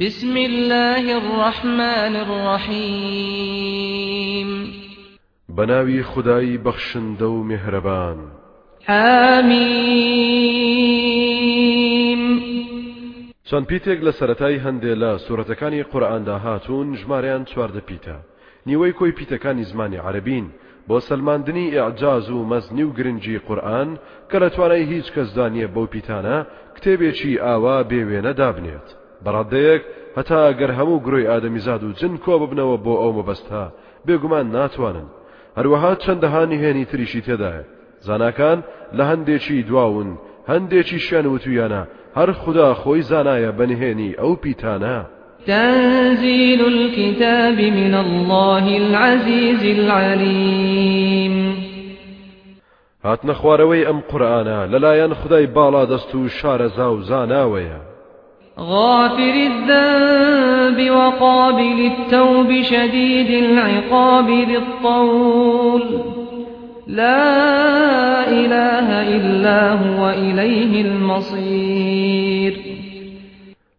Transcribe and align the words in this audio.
بسم 0.00 0.36
الله 0.36 1.16
الرحمن 1.16 2.16
الرحيم 2.26 3.68
بەناوی 5.48 6.02
خودای 6.02 6.56
بەخشندە 6.56 7.16
و 7.16 7.42
میهرەبان 7.42 8.18
حاميم 8.86 10.24
چەند 13.44 13.66
پیتێک 13.66 14.00
لە 14.02 14.10
سەرەتای 14.10 14.58
هەندێ 14.58 14.94
لە 15.02 15.18
سوورەتەکانی 15.18 15.82
قورئاندا 15.92 16.38
هاتوون 16.38 16.96
ژمارەیان 16.96 17.44
چواردە 17.50 17.80
پیتە. 17.88 18.16
نیوەی 18.66 18.92
کۆی 18.98 19.12
پیتەکانی 19.18 19.64
زمانی 19.64 19.96
عەرەبین 19.96 20.46
بۆ 20.88 20.98
سلماندنی 20.98 21.76
ئیعجاز 21.78 22.30
و 22.30 22.44
مەزنی 22.44 22.82
و 22.82 22.92
گرنگی 22.92 23.38
قورئان 23.38 23.98
کە 24.30 24.36
لە 24.42 24.48
توانای 24.54 24.82
هیچ 24.82 25.06
کەسدا 25.12 25.46
نیە 25.46 25.68
بەو 25.74 25.86
پیتانە 25.94 26.38
کتێبێکی 26.76 27.40
ئاوا 27.44 27.76
بێوێنە 27.90 28.32
دابنێت. 28.40 29.03
بەڕادەیەک 29.24 29.82
هەتا 30.18 30.38
ئەگەر 30.48 30.70
هەموو 30.78 31.02
گرۆی 31.06 31.28
ئادەمیزاد 31.30 31.82
و 31.84 31.94
جن 32.00 32.14
کۆ 32.24 32.34
ببنەوە 32.42 32.76
بۆ 32.84 32.94
ئەو 33.02 33.12
مەبەستا 33.18 33.64
بێگومان 34.06 34.46
ناتوانن. 34.56 35.08
هەروەها 35.58 35.92
چەندەهانی 36.02 36.60
هێنی 36.62 36.88
تریشی 36.90 37.22
تێدایە 37.26 37.64
زاناکان 38.06 38.58
لە 38.96 39.04
هەندێکی 39.10 39.64
دواون 39.68 40.10
هەندێکی 40.50 40.98
شوێن 41.06 41.26
وتویانە 41.26 41.82
هەر 42.18 42.30
خدا 42.42 42.68
خۆی 42.80 43.06
زانایە 43.10 43.50
بەنهێنی 43.58 44.16
ئەو 44.20 44.32
پیتانە. 44.42 44.98
تنزيل 45.46 46.60
الكتاب 46.74 47.58
من 47.60 47.94
الله 47.94 48.76
العزيز 48.76 49.62
العليم 49.78 51.36
هاتنە 53.04 53.34
خوارەوەی 53.40 53.86
ئەم 53.88 53.98
قورآانە 54.10 54.60
لەلایەن 54.72 55.12
خدای 55.20 55.46
باڵا 55.56 55.84
دەست 55.92 56.14
و 56.14 56.28
شارەزا 56.28 56.88
و 56.92 57.02
زاناوەیە. 57.10 57.93
غافر 58.58 59.34
الذنب 59.50 60.90
وقابل 60.90 61.90
التوب 61.92 62.62
شديد 62.62 63.30
العقاب 63.44 64.30
ذي 64.30 64.56
الطول 64.56 65.82
لا 66.86 68.28
إله 68.28 69.16
إلا 69.16 69.72
هو 69.72 70.10
إليه 70.10 70.82
المصير. 70.82 72.54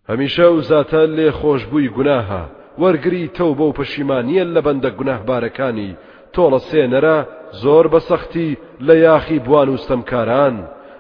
هەمیشە 0.09 0.40
و 0.40 0.62
زاتە 0.62 1.06
لێ 1.17 1.32
خۆشببووی 1.32 1.89
گوناها. 1.89 2.50
وەرگری 2.80 3.30
تەو 3.38 3.56
بۆ 3.60 3.73
پەشیمانیە 3.78 4.44
لە 4.56 4.62
بەندە 4.66 4.89
گوناهبارەکانی. 5.00 5.95
تۆڵە 6.34 6.60
سێنەرە 6.70 7.17
زۆر 7.64 7.86
بەسەختی 7.94 8.58
لە 8.88 8.95
یاخی 9.06 9.39
بوان 9.39 9.70
و 9.70 9.78
ستەمکاران. 9.78 10.56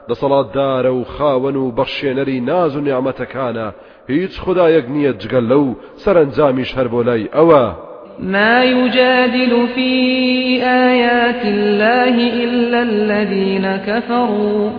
دەسەڵاتدارە 0.09 0.91
و 0.99 1.03
خاوەن 1.03 1.55
و 1.55 1.71
بەخشێنەری 1.77 2.39
ناز 2.49 2.75
و 2.75 2.81
نیعممەتەکانە 2.87 3.67
هیچ 4.07 4.33
خدایەک 4.43 4.85
نییە 4.95 5.11
جگەل 5.21 5.45
لەو 5.51 5.65
سەرنجامیش 6.03 6.71
هەر 6.77 6.87
بۆ 6.93 7.01
لای. 7.07 7.29
ئەوە 7.35 7.65
ما 8.19 8.63
يجادل 8.63 9.67
في 9.75 9.91
آيات 10.63 11.43
الله 11.45 12.15
إلا 12.43 12.79
الذين 12.81 13.77
كفروا 13.77 14.69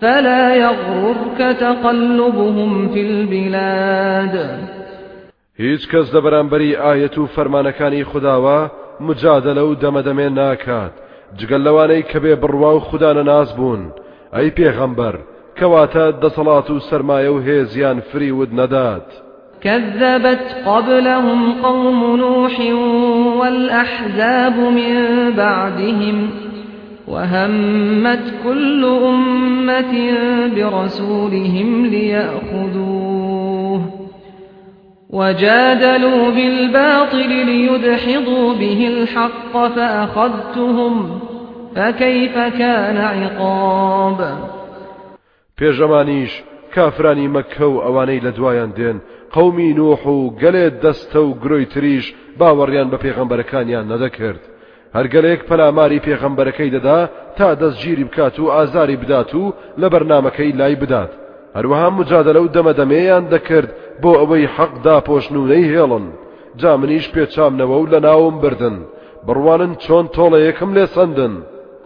فلا 0.00 0.56
يغررك 0.56 1.56
تقلبهم 1.60 2.88
في 2.88 3.00
البلاد. 3.00 4.34
هیچ 5.58 5.88
کەس 5.88 6.06
لە 6.14 6.20
بەرامبەری 6.24 6.76
ئاەت 6.82 7.18
و 7.18 7.26
فەرمانەکانی 7.26 8.04
خداوە 8.10 8.70
مجادلە 9.00 9.62
و 9.68 9.74
دەمەدەمێ 9.82 10.28
ناکات. 10.40 10.92
جگەل 11.38 11.62
لەوانەی 11.66 12.06
کە 12.10 12.18
بێ 12.24 12.34
بڕوا 12.42 12.72
و 12.74 12.80
خوددانە 12.80 13.24
ناز 13.30 13.52
بوون 13.56 13.82
ئەی 14.36 14.50
پێغەمبەر 14.58 15.16
کەواتە 15.58 16.04
دەسەڵات 16.22 16.68
و 16.70 16.78
سەرمایە 16.88 17.30
و 17.32 17.42
هێزیان 17.48 17.98
كذبت 19.60 20.44
قبلهم 20.66 21.52
قوم 21.62 22.16
نوح 22.16 22.60
والأحزاب 23.40 24.56
من 24.58 24.94
بعدهم 25.36 26.30
وهمت 27.08 28.34
كل 28.44 28.84
أمة 28.84 29.94
برسولهم 30.56 31.86
ليأخذوه 31.86 33.80
وجادلوا 35.10 36.30
بالباطل 36.30 37.28
ليدحضوا 37.28 38.54
به 38.54 38.88
الحق 38.88 39.68
فأخذتهم. 39.76 41.25
فكيف 41.76 42.34
كان 42.58 42.96
عقاب؟ 42.96 44.20
پێژەمانیش 45.60 46.32
کافرانی 46.74 47.28
مەکە 47.36 47.62
و 47.62 47.80
ئەوانەی 47.84 48.20
لە 48.26 48.32
دوایان 48.36 48.72
دێن. 48.76 48.98
قومی 49.34 49.74
نوح 49.74 50.06
و 50.06 50.30
گەلێت 50.42 50.74
دەستە 50.84 51.16
و 51.16 51.34
گرۆی 51.42 51.66
تریش 51.74 52.14
باوەڕیان 52.38 52.88
بە 52.92 52.98
پێغەمبەرەکانیان 53.04 53.86
نەدەکرد. 53.92 54.42
هەرگەلێک 54.96 55.40
پەلاماری 55.48 56.04
پێغەمبەرەکەی 56.06 56.72
دەدا 56.76 57.00
تا 57.36 57.48
دەستگیری 57.54 58.04
بکات 58.04 58.40
و 58.40 58.50
ئازاری 58.54 58.96
بدات 58.96 59.34
و 59.34 59.52
لە 59.80 59.88
بەرنمەکەی 59.92 60.56
لای 60.60 60.76
بدات. 60.82 61.12
هەروەها 61.56 61.88
مجادلە 61.98 62.40
و 62.42 62.52
دەمەدەمێیان 62.56 63.24
دەکرد 63.34 63.70
بۆ 64.02 64.10
ئەوەی 64.20 64.50
حەقدا 64.56 64.96
پۆشنونەی 65.08 65.70
هێڵن. 65.72 66.06
جا 66.60 66.76
منیش 66.76 67.06
پێچامنەوە 67.14 67.76
و 67.80 67.86
لە 67.92 67.98
ناوم 68.06 68.36
بردن. 68.42 68.76
بڕوانن 69.26 69.72
چۆن 69.84 70.04
تۆڵە 70.14 70.38
یەکم 70.48 70.70
لێ 70.76 70.86
سندن 70.96 71.34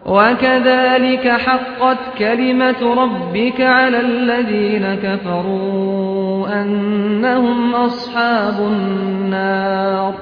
وكذلك 0.06 1.28
حقت 1.28 1.98
كلمة 2.18 2.80
ربك 3.02 3.60
على 3.60 4.00
الذين 4.00 4.94
كفروا 4.94 6.62
أنهم 6.62 7.74
أصحاب 7.74 8.58
النار. 8.60 10.14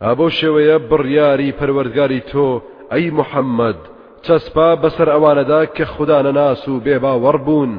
ئابۆ 0.00 0.28
شێوەیە 0.38 0.76
بڕیاری 0.90 1.54
پەروەردگاری 1.58 2.22
تۆ 2.30 2.48
ئەی 2.92 3.10
محەممەد 3.18 3.78
چەسپا 4.26 4.68
بەسەر 4.82 5.08
ئەوانەدا 5.14 5.62
کە 5.76 5.84
خوددانە 5.92 6.32
ناس 6.40 6.68
و 6.68 6.80
بێباوەڕ 6.84 7.36
بوون 7.46 7.72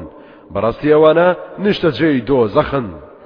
بەڕاستی 0.54 0.92
ئەوانە 0.94 1.28
نیشتە 1.64 1.90
جێی 1.98 2.20
دۆ 2.28 2.40
زەخن 2.54 2.88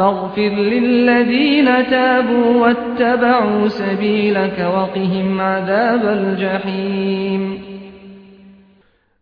فاغفر 0.00 0.52
للذين 0.72 1.90
تابوا 1.90 2.46
واتبعوا 2.62 3.68
سبيلك 3.68 4.58
وقهم 4.76 5.40
عذاب 5.40 6.04
الجحيم. 6.04 7.42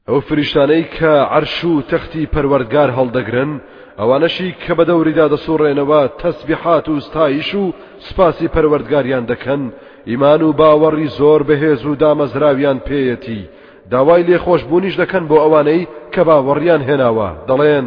ئەو 0.09 0.21
فریشتانەی 0.21 0.85
کە 0.99 1.15
عەرش 1.35 1.65
و 1.65 1.83
تەختی 1.91 2.29
پەروەردگار 2.35 2.91
هەڵدەگرن 2.99 3.51
ئەوانەشی 3.99 4.55
کە 4.63 4.73
بە 4.79 4.85
دەوریدا 4.91 5.27
دەسوڕێنەوە 5.35 6.01
تەسبیحات 6.23 6.89
و 6.89 7.01
ستایش 7.01 7.55
و 7.55 7.73
سپاسی 7.99 8.49
پەروەردگاریان 8.49 9.25
دەکەن 9.33 9.63
ئیمان 10.07 10.43
و 10.43 10.53
باوەڕی 10.53 11.09
زۆر 11.19 11.43
بەهێز 11.49 11.83
و 11.87 11.97
دامەزراویان 12.03 12.79
پێیەتی. 12.89 13.49
داوای 13.91 14.23
لێخۆشببوونیش 14.29 14.95
دەکەن 15.03 15.25
بۆ 15.31 15.37
ئەوانەی 15.45 15.89
کە 16.13 16.23
باوەڕیان 16.29 16.83
هێناوە. 16.89 17.31
دەڵێن 17.49 17.87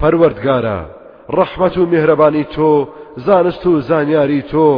پەروەردگارە 0.00 0.97
ڕەحمەت 1.36 1.74
و 1.78 1.86
میهرەبانی 1.92 2.46
تۆ 2.54 2.70
زانست 3.26 3.66
و 3.66 3.80
زانیاری 3.88 4.42
تۆ 4.50 4.68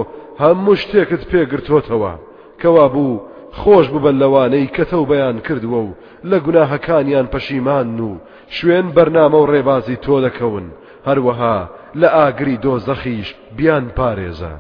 هەموو 0.43 0.81
شتێکت 0.83 1.23
پێگرتوتەوە. 1.31 2.13
کەوا 2.61 2.87
بوو 2.95 3.21
خۆش 3.61 3.87
ببن 3.95 4.17
لەوانەی 4.23 4.71
کە 4.77 4.85
تەو 4.91 5.03
بەیان 5.11 5.39
کردووە 5.47 5.81
و 5.87 5.97
لە 6.31 6.39
گوناهەکانیان 6.45 7.27
پەشیمان 7.33 7.89
و 8.09 8.11
شوێن 8.57 8.87
بەرنامە 8.97 9.39
و 9.41 9.51
ڕێبازی 9.53 10.01
تۆ 10.05 10.17
دەکەون. 10.27 10.67
هەروەها 11.09 11.57
لە 12.01 12.09
ئاگری 12.17 12.61
دۆزەخیش 12.65 13.29
بیان 13.57 13.87
پارێزە. 13.97 14.55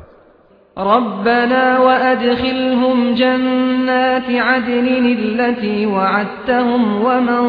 ربنا 0.81 1.79
وأدخلهم 1.79 3.15
جنات 3.15 4.31
عدن 4.31 5.17
التي 5.19 5.87
وعدتهم 5.87 7.05
ومن 7.05 7.44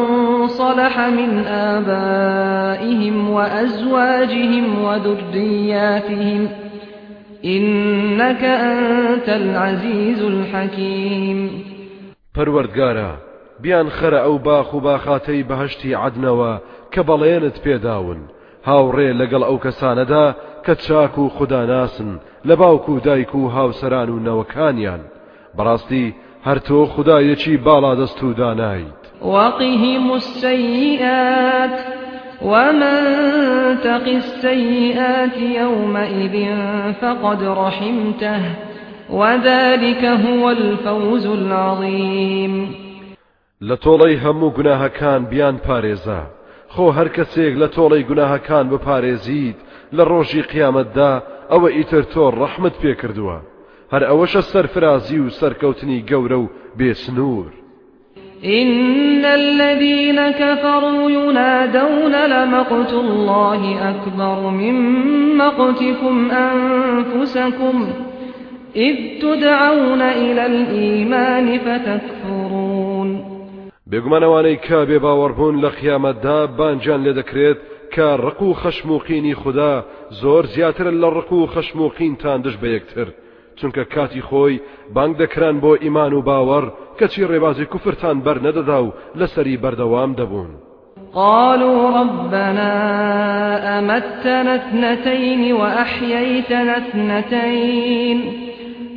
صلح 0.48 1.00
من 1.00 1.38
آبائهم 1.46 3.30
وأزواجهم 3.30 4.84
وذرياتهم 4.84 6.48
إنك 7.44 8.44
أنت 8.44 9.28
العزيز 9.28 10.22
الحكيم. 10.22 11.50
پەروەردگارە 12.36 13.10
بیان 13.62 13.88
خەرە 13.90 14.20
ئەو 14.24 14.38
باخ 14.38 14.74
و 14.74 14.80
باخاتەی 14.80 15.44
بەهشتی 15.50 15.94
عدنەوە 15.94 16.52
کە 16.92 17.00
بەڵێنت 17.08 17.56
پێداون. 17.64 18.20
هاوڕێ 18.68 19.08
لەگەڵ 19.20 19.42
ئەو 19.48 19.58
کەسانەدا 19.64 20.26
کە 20.64 20.74
چاک 20.84 21.18
و 21.18 21.28
خوداناسن 21.28 22.20
لە 22.48 22.54
باوکو 22.60 22.92
و 22.92 23.00
دایک 23.00 23.34
و 23.34 23.50
هاوسەران 23.56 24.08
و 24.10 24.22
نەوەکانیان. 24.26 25.02
بەڕاستی 25.56 26.06
هەر 26.46 26.58
تۆ 26.66 26.78
خدایەکی 26.94 27.60
باڵا 27.66 27.92
دەست 28.00 28.22
و 28.22 28.32
دانایت. 28.32 29.02
وقهم 29.22 30.12
السيئات 30.12 31.76
ومن 32.42 32.98
تق 33.84 34.06
السيئات 34.06 35.36
يومئذ 35.60 36.36
فقد 37.00 37.42
رحمته 37.44 38.40
وذلك 39.10 40.04
هو 40.04 40.50
الفوز 40.50 41.26
العظيم. 41.26 42.74
لطولي 43.60 44.16
همو 44.16 44.50
گوناهەکان 44.50 45.20
بیان 45.30 45.58
پارێزە. 45.66 46.41
خۆ 46.74 46.86
هەر 46.98 47.08
کەسێک 47.16 47.54
لە 47.62 47.68
تۆڵی 47.76 48.06
گوناهەکان 48.08 48.64
بپارێزید 48.72 49.56
لە 49.96 50.02
ڕۆژی 50.10 50.42
قیامەتدا 50.52 51.12
ئەوە 51.52 51.68
ئیتر 51.76 52.04
تۆ 52.12 52.24
ڕەحمت 52.40 52.74
پێکردووە 52.82 53.38
هەر 53.92 54.02
ئەوەشە 54.10 54.42
سەرفرازی 54.52 55.18
و 55.24 55.32
سەرکەوتنی 55.38 56.04
گەورە 56.10 56.38
و 56.42 56.50
بێسنوور. 56.78 57.50
إن 58.58 59.24
الذين 59.24 60.30
كفروا 60.30 61.10
ينادون 61.10 62.14
لمقت 62.34 62.92
الله 62.92 63.62
أكبر 63.90 64.38
من 64.60 64.76
مقتكم 65.42 66.30
أنفسكم 66.30 67.76
إذ 68.76 68.96
تدعون 69.22 70.02
إلى 70.02 70.46
الإيمان 70.46 71.46
فتكفرون 71.58 72.81
بێگومانەوانەی 73.92 74.62
کە 74.66 74.78
بێ 74.88 74.98
باوەڕبوون 75.04 75.56
لە 75.64 75.70
قیامەتدا 75.78 76.38
بانجان 76.58 77.00
لێ 77.04 77.12
دەکرێت 77.20 77.58
کە 77.94 78.08
ڕق 78.24 78.40
و 78.42 78.58
خەشموقینی 78.62 79.38
خوددا 79.40 79.72
زۆر 80.20 80.44
زیاتر 80.54 80.86
لە 81.02 81.08
ڕق 81.16 81.30
و 81.32 81.50
خەشموقینتان 81.54 82.38
دش 82.44 82.56
بە 82.62 82.68
یەکتر. 82.76 83.08
چونکە 83.58 83.82
کاتی 83.94 84.22
خۆی 84.28 84.60
بانگ 84.94 85.12
دەکران 85.22 85.56
بۆ 85.62 85.72
ئیمان 85.84 86.12
و 86.14 86.24
باوەڕ 86.28 86.66
کەچی 86.98 87.28
ڕێبازی 87.30 87.70
کوفرتان 87.72 88.16
بەر 88.26 88.38
نەدەدا 88.46 88.78
و 88.82 88.94
لەسەری 89.20 89.60
بەردەوام 89.62 90.12
دەبوون. 90.20 90.52
قالوا 91.14 91.80
ربنا 92.00 92.72
أمتنا 93.78 94.54
اثنتين 94.54 95.52
وأحييتنا 95.52 96.76
اثنتين. 96.82 98.41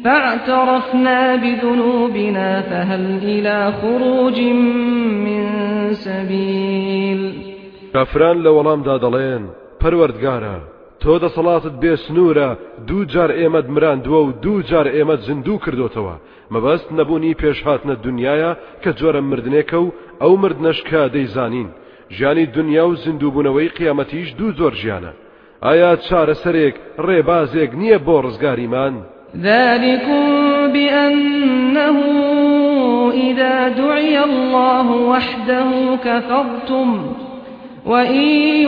فاعترفنا 0.06 1.36
بذنوبنا 1.36 2.62
فهل 2.62 3.04
إلى 3.24 3.72
خروج 3.81 4.40
من 5.25 5.44
سبيل؟ 5.94 7.34
كافران 7.94 8.44
لولام 8.44 8.84
دادلين 8.84 9.50
پروردگارا 9.81 10.57
تۆ 11.02 11.19
دەسەڵاتت 11.24 11.75
بێ 11.81 11.96
سنوورە 12.06 12.50
دوو 12.88 13.04
جار 13.13 13.31
ئێمەد 13.40 13.68
مراندووە 13.75 14.22
و 14.25 14.31
دوو 14.44 14.62
جار 14.62 14.88
ئێمە 14.96 15.16
زیندوو 15.25 15.60
کردوتەوە. 15.66 16.16
مەبەست 16.54 16.88
نەبوونی 16.98 17.38
پێشهاتنە 17.42 17.96
دنیاە 18.06 18.51
کە 18.84 18.92
جۆرە 19.00 19.22
مردنێکە 19.30 19.80
و 19.86 19.94
ئەو 20.22 20.34
مردنەشکە 20.44 21.01
دەیزانین. 21.16 21.69
ژیانی 22.16 22.46
دنیا 22.58 22.86
و 22.88 22.96
زیندووبوونەوەی 23.04 23.74
قیامەتیش 23.78 24.30
دوو 24.40 24.56
زۆر 24.60 24.74
ژیانە. 24.81 25.12
ئایا 25.66 25.92
چارەسەرێک 26.08 26.75
ڕێبازێک 27.08 27.72
نییە 27.81 28.00
بۆ 28.06 28.16
ڕزگاریمان؟ 28.25 28.96
ذلكم 29.42 30.24
بأنه 30.74 32.00
إذا 33.14 33.68
دعي 33.68 34.24
الله 34.24 34.92
وحده 34.92 35.96
كفرتم 36.06 37.16
وإن 37.86 38.22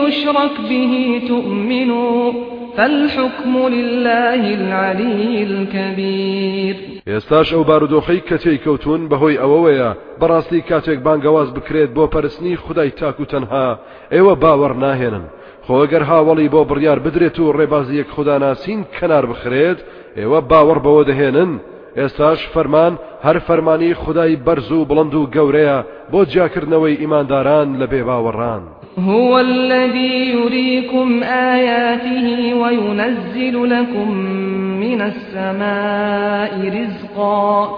يشرك 0.04 0.60
به 0.70 1.22
تؤمنوا 1.28 2.32
فالحكم 2.76 3.68
لله 3.68 4.54
العلي 4.54 5.42
الكبير. 5.42 6.76
ئێستاش 7.06 7.52
ئەو 7.52 7.64
بارودۆخەی 7.64 8.20
کەتێی 8.28 8.58
کەوتون 8.64 9.08
بەهۆی 9.10 9.38
ئەوەوەیە 9.42 9.90
بەڕاستی 10.20 10.62
کاتێک 10.70 10.98
بانگەواز 11.06 11.48
بکرێت 11.56 11.90
بۆ 11.96 12.04
پەرستنی 12.14 12.56
خدای 12.56 12.90
تاکو 12.90 13.24
تەنها 13.24 13.78
ئێوە 14.12 14.34
باوەڕ 14.42 14.72
ناهێنن. 14.84 15.24
خۆگەر 15.66 16.02
هاوڵی 16.10 16.48
بۆ 16.54 16.60
بڕیار 16.70 16.98
بدرێت 17.04 17.38
و 17.40 17.52
ڕێبازیەک 17.58 18.08
خودداناسین 18.14 18.80
کەنار 18.96 19.24
بخرێت 19.30 19.78
ئێوە 20.16 20.40
باوەڕ 20.50 20.78
بەوە 20.84 21.02
دەهێنن. 21.10 21.52
ئێستاش 21.98 22.40
فەرمان 22.54 22.92
هەر 23.26 23.38
فەرمانی 23.46 23.94
خدای 23.94 24.36
بەرز 24.46 24.70
و 24.72 24.86
بڵند 24.90 25.14
و 25.14 25.28
گەورەیە 25.34 25.78
بۆ 26.12 26.20
جاکردنەوەی 26.34 26.98
ئیمانداران 27.00 27.68
لە 27.80 27.86
بێ 27.92 28.02
باوەڕان 28.08 28.62
هو 29.08 29.38
الذي 29.38 30.16
يريكم 30.38 31.22
آياته 31.22 32.54
وينزل 32.54 33.70
لكم 33.70 34.10
من 34.84 35.00
السماء 35.00 36.52
رزقا. 36.78 37.68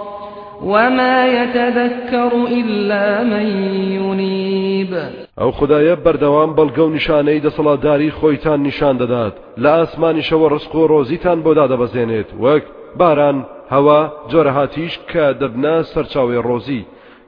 وما 0.62 1.26
يتذكر 1.26 2.32
إلا 2.46 3.22
من 3.22 3.46
ينيب 3.92 4.92
ئەو 5.40 5.50
خدایە 5.58 5.96
بەردەوام 6.04 6.50
بەڵگە 6.58 6.82
و 6.84 6.94
نیشانەی 6.96 7.42
دەسەڵاتداری 7.46 8.14
خۆیتان 8.18 8.60
نیشان 8.68 8.94
دەدات. 9.02 9.34
لە 9.62 9.70
ئاسمانیشەوە 9.78 10.46
ڕسق 10.52 10.74
و 10.74 10.88
ڕۆزیتان 10.92 11.38
بۆ 11.44 11.52
دادەبەزێنێت. 11.58 12.28
وەک 12.42 12.64
باران 12.98 13.38
هەوا 13.74 14.00
جۆرەهاتیش 14.30 14.94
کە 15.10 15.24
دەبنا 15.40 15.76
سەرچاوی 15.92 16.42
ڕۆزی. 16.48 16.82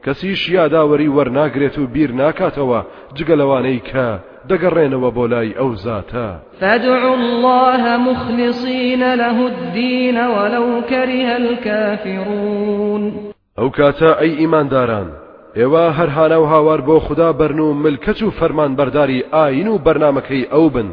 کەسیش 0.05 0.43
یاداوەری 0.59 1.13
وەرناگرێت 1.17 1.77
و 1.79 1.87
بیر 1.95 2.11
ناکاتەوە 2.21 2.81
جگە 3.17 3.35
لەوانەی 3.41 3.81
کە 3.91 4.09
دەگەڕێنەوە 4.51 5.11
بۆ 5.17 5.25
لای 5.33 5.55
ئەو 5.59 5.71
زاتە. 5.85 6.29
فادعوا 6.61 7.15
الله 7.15 7.83
مخلصين 8.09 9.03
له 9.15 9.39
الدين 9.53 10.17
ولو 10.17 10.83
كره 10.91 11.37
الكافرون. 11.37 13.13
ئەو 13.59 13.69
کاتە 13.79 14.11
ئەی 14.21 14.33
ئیمانداران. 14.41 15.09
ئێوە 15.57 15.85
هەرهانە 15.99 16.39
و 16.43 16.45
هاوار 16.53 16.81
بۆ 16.81 16.99
خوددا 17.07 17.33
بەرن 17.33 17.61
و 17.61 17.75
ملکەچ 17.85 18.23
و 18.23 18.31
فەرمان 18.31 18.77
بەرداری 18.79 19.25
ئاین 19.33 19.69
و 19.69 19.79
بەرنمەکەی 19.87 20.49
ئەو 20.53 20.67
بن. 20.75 20.89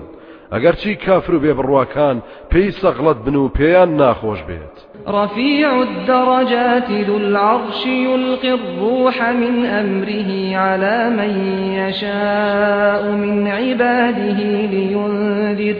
ئەگەرچی 0.53 0.99
کافر 1.05 1.33
و 1.35 1.41
بێبڕواکان 1.43 2.17
پێی 2.51 2.71
سەغڵت 2.81 3.19
بن 3.25 3.35
و 3.35 3.49
پێیان 3.57 3.89
ناخۆش 4.01 4.39
بێت. 4.47 4.88
رفيع 5.07 5.81
الدرجات 5.81 6.91
ذو 6.91 7.17
العرش 7.17 7.85
يلقي 7.85 8.53
الروح 8.53 9.29
من 9.29 9.65
أمره 9.65 10.57
على 10.57 11.09
من 11.09 11.31
يشاء 11.73 13.11
من 13.11 13.47
عباده 13.47 14.39
لينذر, 14.71 15.75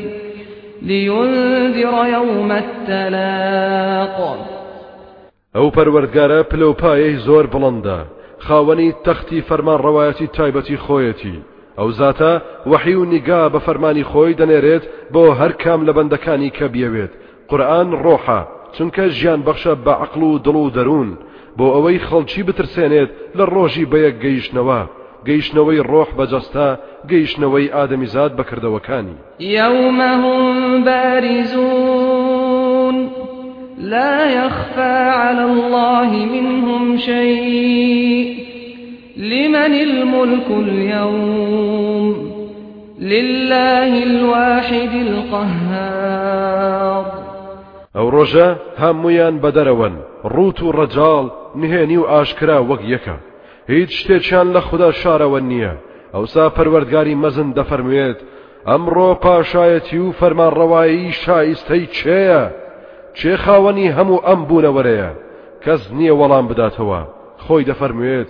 لينذر 0.81 2.05
يوم 2.13 2.51
التلاق. 2.51 4.37
ئەو 5.55 5.71
پەروەردگارە 5.71 6.39
پلەپایەی 6.51 7.19
زۆر 7.27 7.45
بڵندە. 7.53 7.99
خاوەنی 8.47 8.95
تەختی 9.05 9.41
فەرمان 9.49 9.79
ڕەوایەتی 9.85 10.31
تایبەتی 10.37 10.77
خۆیەتی. 10.85 11.37
ئەو 11.77 11.89
زاتە 11.91 12.33
وەحی 12.71 12.95
و 12.95 13.05
نیگا 13.05 13.49
بە 13.49 13.59
فەرمانی 13.65 14.03
خۆی 14.11 14.37
دەنێرێت 14.39 14.83
بۆ 15.13 15.23
هەر 15.39 15.51
کام 15.63 15.79
لە 15.87 15.91
بەندەکانی 15.97 16.51
کە 16.57 16.65
بیەوێت. 16.73 17.13
چونکە 18.75 19.03
ژیان 19.17 19.41
بەخشە 19.47 19.73
بە 19.85 19.93
عقل 20.03 20.21
و 20.23 20.39
دڵ 20.45 20.55
و 20.63 20.73
دەروون 20.77 21.09
بۆ 21.57 21.65
ئەوەی 21.75 22.03
خەڵکی 22.07 22.45
بترسێنێت 22.47 23.09
لە 23.37 23.45
ڕۆژی 23.53 23.89
بەیەک 23.91 24.15
گەیشتنەوە. 24.23 24.81
گەیشتنەوەی 25.27 25.85
ڕۆح 25.91 26.09
بەجەستا 26.17 26.69
گەیشتنەوەی 27.11 27.71
ئادەمیزاد 27.75 28.31
بەکردەوەکانی 28.39 29.17
یومەهم 29.39 30.43
بارزون 30.87 32.29
لا 33.93 34.15
يخفى 34.39 34.97
على 35.21 35.43
الله 35.51 36.09
منهم 36.35 36.97
شيء 36.97 38.27
لمن 39.17 39.73
الملك 39.73 40.47
اليوم؟ 40.51 42.15
لله 42.99 44.03
الواحد 44.03 44.93
القهار. 45.07 46.39
ئەو 47.99 48.07
ڕۆژە 48.15 48.47
هەمویان 48.81 49.35
بەدەرەوەن. 49.43 49.95
ڕوت 50.33 50.59
و 50.63 50.73
ڕەجاڵ 50.77 51.25
نهێنی 51.61 51.97
و 52.01 52.09
ئاشکرا 52.11 52.57
وەک 52.69 52.81
یەکە. 52.93 53.15
هیچ 53.71 53.89
شتێکیان 53.99 54.47
لە 54.55 54.61
خوددا 54.67 54.91
شارەوە 55.01 55.39
نییە. 55.49 55.73
ئەوسا 56.15 56.45
پەروەردگاری 56.55 57.19
مەزن 57.23 57.49
دەفەرموێت 57.57 58.19
ئەمڕۆ 58.69 59.09
پاشایەتی 59.23 59.99
و 60.05 60.15
فەرمانڕەوایی 60.19 61.15
شایستەی 61.21 61.85
چێە؟ 61.97 62.43
چێ 63.17 63.33
خاوەنی 63.43 63.93
هەموو 63.97 64.23
ئەم 64.27 64.41
بوونەوەرەیە؟ 64.49 65.11
کەس 65.63 65.81
نییە 65.97 66.13
وەڵام 66.19 66.45
بداتەوە. 66.49 67.01
خۆی 67.45 67.67
دەفەرموێت 67.69 68.29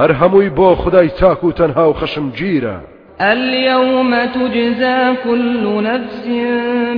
هەر 0.00 0.10
هەمووی 0.20 0.54
بۆ 0.58 0.68
خدای 0.82 1.08
چاک 1.18 1.40
و 1.44 1.56
تەنها 1.58 1.84
و 1.88 1.96
خەشم 2.00 2.26
گیرە. 2.38 2.76
اليوم 3.20 4.12
تجزى 4.26 5.00
كل 5.24 5.64
نفس 5.88 6.24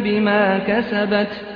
بما 0.04 0.58
كسبت. 0.68 1.49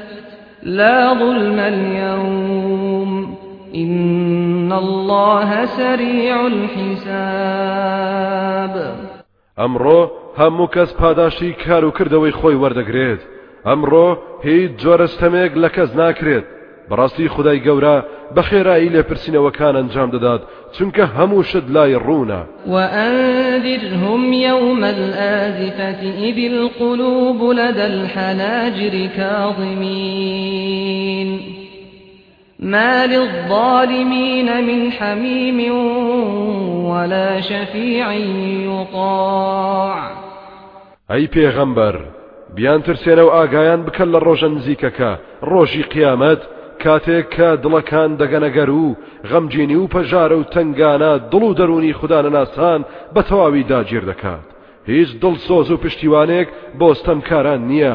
لا 0.64 1.14
ظلم 1.14 1.58
اليوم. 1.58 3.36
إن 3.74 4.72
الله 4.72 5.66
سريع 5.66 6.46
الحساب. 6.46 7.94
ئەمڕۆ 9.58 10.10
هەموو 10.38 10.66
کەس 10.66 10.92
پاداشی 10.92 11.52
کار 11.52 11.84
و 11.84 11.90
کردەوەی 11.90 12.32
خۆی 12.32 12.56
وەردەگرێت. 12.62 13.20
ئەمڕۆ 13.66 14.16
هیچ 14.42 14.70
جۆرەستەمێک 14.82 15.52
لە 15.56 15.68
کەس 15.68 15.90
ناکرێت. 15.96 16.44
بەڕاستی 16.90 17.28
خدای 17.34 17.60
گەورە 17.66 17.96
بە 18.34 18.42
خێرایی 18.48 18.92
لێپرسینەوەکان 18.94 19.74
ئەنجام 19.76 20.10
دەدات 20.14 20.42
چونکە 20.76 21.04
هەموو 21.16 21.42
شت 21.42 21.66
لای 21.68 21.94
ڕوونە. 21.98 22.40
وأنذرهم 22.66 24.32
يوم 24.32 24.84
الآزفة 24.84 26.00
إذ 26.28 26.38
القلوب 26.52 27.42
لدى 27.52 27.86
الحناجر 27.86 28.94
كاظمين. 29.16 30.60
ما 32.58 33.06
للظالمين 33.06 34.64
من 34.64 34.92
حميم 34.92 35.74
ولا 36.84 37.40
شفيع 37.40 38.12
يطاع. 38.68 40.10
أي 41.10 41.26
پیغمبر 41.26 42.00
بیان 42.56 42.82
ترسێنە 42.82 43.18
و 43.18 43.30
ئاگایان 43.30 43.82
بکەن 43.84 44.08
لە 44.14 44.20
ڕۆژە 44.26 44.48
نزیکەکە 44.56 45.18
ڕۆژی 45.42 45.84
قیامەت 45.94 46.40
کاتێک 46.84 47.26
کە 47.36 47.48
دڵەکان 47.62 48.10
دەگەنەگەر 48.20 48.70
و 48.82 48.96
غەمجینی 49.30 49.80
و 49.80 49.90
پەژارە 49.94 50.36
و 50.38 50.48
تنگانە 50.54 51.12
دڵ 51.32 51.42
و 51.48 51.56
دەرونی 51.58 51.96
خوددانە 51.98 52.30
ناسان 52.36 52.80
بە 53.14 53.22
تەواوی 53.28 53.68
داگیر 53.72 54.04
دەکات. 54.10 54.46
هیچ 54.90 55.10
دڵسۆز 55.22 55.68
و 55.70 55.80
پشتیوانێک 55.82 56.48
بۆستەم 56.78 57.20
کاران 57.28 57.62
نییە. 57.70 57.94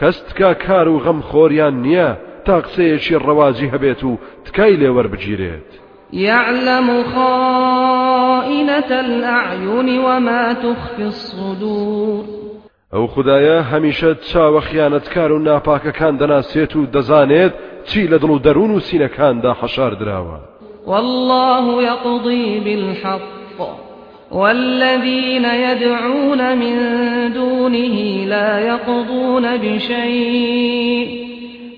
کەستکە 0.00 0.50
کار 0.64 0.86
و 0.88 1.02
غەم 1.04 1.20
خۆریان 1.28 1.76
نییە. 1.84 2.10
تا 2.48 2.60
قسەیەکی 2.64 3.20
ڕەوازی 3.26 3.72
هەبێت 3.74 4.00
و 4.04 4.18
تکای 4.44 4.76
لێوەربگیرێت 4.80 5.70
يعلم 6.12 7.02
خائنة 7.14 8.90
الأعين 8.90 9.98
وما 10.04 10.54
تخفي 10.54 11.02
الصدور. 11.02 12.47
ئەو 12.94 13.06
خدایە 13.14 13.56
هەمیشە 13.72 14.10
چاوە 14.28 14.60
خیانەتکار 14.68 15.30
و 15.32 15.38
ناپاکەکان 15.48 16.14
دەناسێت 16.20 16.72
و 16.76 16.86
دەزانێت 16.94 17.52
چی 17.88 18.08
لە 18.08 18.18
دڵ 18.22 18.30
و 18.30 18.42
دەروون 18.46 18.70
و 18.74 18.80
سینەکاندا 18.80 19.52
حەشار 19.60 19.92
دراوە 20.00 20.38
والله 20.86 21.82
يقضي 21.82 22.60
بالحق 22.60 23.58
والذين 24.30 25.44
يدعون 25.44 26.58
من 26.58 26.76
دونه 27.32 28.24
لا 28.24 28.60
يقضون 28.60 29.56
بشيء. 29.56 31.28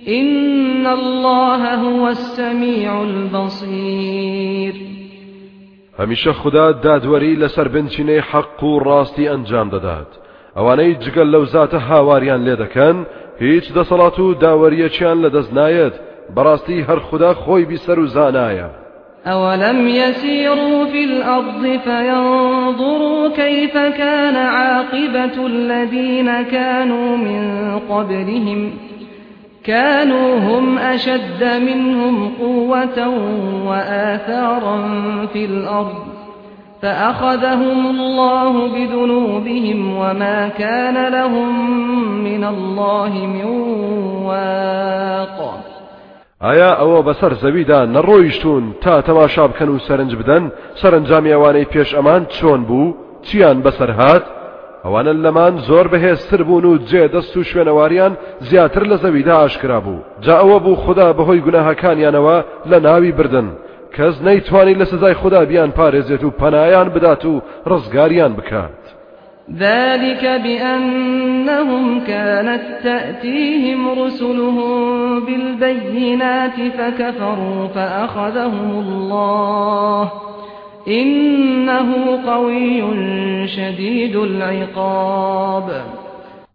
إن 0.09 0.87
الله 0.87 1.75
هو 1.75 2.09
السميع 2.09 3.03
البصير. 3.03 4.75
هەمیشە 5.99 6.29
خدا 6.29 6.73
دادوەری 6.73 7.37
لەسەر 7.37 7.69
بنچینەی 7.69 8.21
حەق 8.31 8.63
و 8.63 8.81
ڕاستی 8.81 9.29
ئەنجام 9.31 9.71
دەدات. 9.71 10.20
ئەوانەی 10.57 10.99
جگەل 11.05 11.29
لەو 11.35 11.45
زاتە 11.55 11.79
هاواریان 11.89 12.41
لێ 12.47 12.57
دەکەن 12.63 12.97
هیچ 13.45 13.65
دەسەڵات 13.77 14.17
و 14.19 14.35
داوەریەکیان 14.43 15.19
لە 15.25 15.31
دەست 15.37 15.53
نایەت 15.59 15.95
بەڕاستی 16.35 16.85
هەر 16.89 16.99
خوددا 17.07 17.33
خۆی 17.43 17.69
بیسەر 17.71 17.99
و 17.99 18.07
زانایە. 18.17 18.71
أولم 19.27 19.89
يسيروا 19.89 20.85
في 20.85 21.05
الأرض 21.05 21.79
فينظروا 21.85 23.29
كيف 23.29 23.75
كان 23.77 24.37
عاقبة 24.37 25.47
الذين 25.47 26.43
كانوا 26.43 27.17
من 27.17 27.43
قبلهم؟ 27.91 28.73
كانوا 29.65 30.39
هم 30.39 30.79
أشد 30.79 31.45
منهم 31.69 32.33
قوة 32.41 32.99
وآثارا 33.67 34.79
في 35.33 35.45
الأرض. 35.45 36.20
فأخذهم 36.83 37.87
الله 37.91 38.69
بذنوبهم 38.75 39.97
وما 39.97 40.49
كان 40.49 41.13
لهم 41.13 41.51
من 42.25 42.45
الله 42.45 43.13
من 43.27 43.45
واق. 44.25 45.39
ئایا 46.41 46.71
ئەوە 46.81 47.01
بەسەر 47.09 47.33
زەویدا 47.43 47.81
نەڕۆیشتون 47.95 48.65
تا 48.81 49.03
تەماشا 49.03 49.45
بکەن 49.49 49.69
و 49.69 49.79
سەرنج 49.79 50.13
بدەن؟ 50.21 50.45
سەرنجامی 50.81 51.33
ئەوانەی 51.35 51.71
پێش 51.73 51.91
ئەمان 51.95 52.23
چۆن 52.37 52.61
بوو؟ 52.69 52.95
چیان 53.23 53.63
بەسەر 53.63 53.91
هات؟ 53.99 54.25
ئەوانە 54.85 55.13
لەمان 55.25 55.55
زۆر 55.69 55.87
بەهێزتر 55.93 56.43
بوون 56.49 56.65
و 56.65 56.79
جێ 56.89 57.05
دەست 57.15 57.37
و 57.37 57.45
شوێنەواریان 57.49 58.13
زیاتر 58.49 58.85
لە 58.91 58.97
زەویدا 59.03 59.35
ئاشکرا 59.41 59.81
بوو. 59.81 60.05
جا 60.25 60.35
ئەوە 60.43 60.59
بوو 60.65 60.83
خدا 60.85 61.09
بەهۆی 61.19 61.45
گوناهەکانیانەوە 61.47 62.37
لە 62.71 62.79
ناوی 62.87 63.13
بردن. 63.13 63.49
کەس 63.97 64.23
نەیتوانی 64.23 64.75
لە 64.75 64.85
سزای 64.85 65.15
خدا 65.15 65.45
بیان 65.45 65.71
پارێزێت 65.73 66.23
و 66.25 66.31
پەنایان 66.41 66.89
بدات 66.95 67.25
و 67.25 67.43
ڕزگاریان 67.67 68.33
بکات. 68.39 68.81
ذلك 69.59 70.25
بأنهم 70.45 72.01
كانت 72.01 72.61
تأتيهم 72.85 74.05
رسلهم 74.05 75.21
بالبينات 75.27 76.59
فكفروا 76.79 77.67
فأخذهم 77.75 78.71
الله. 78.79 80.13
إنه 80.89 82.19
قوي 82.27 82.83
شديد 83.47 84.17
العقاب. 84.17 85.71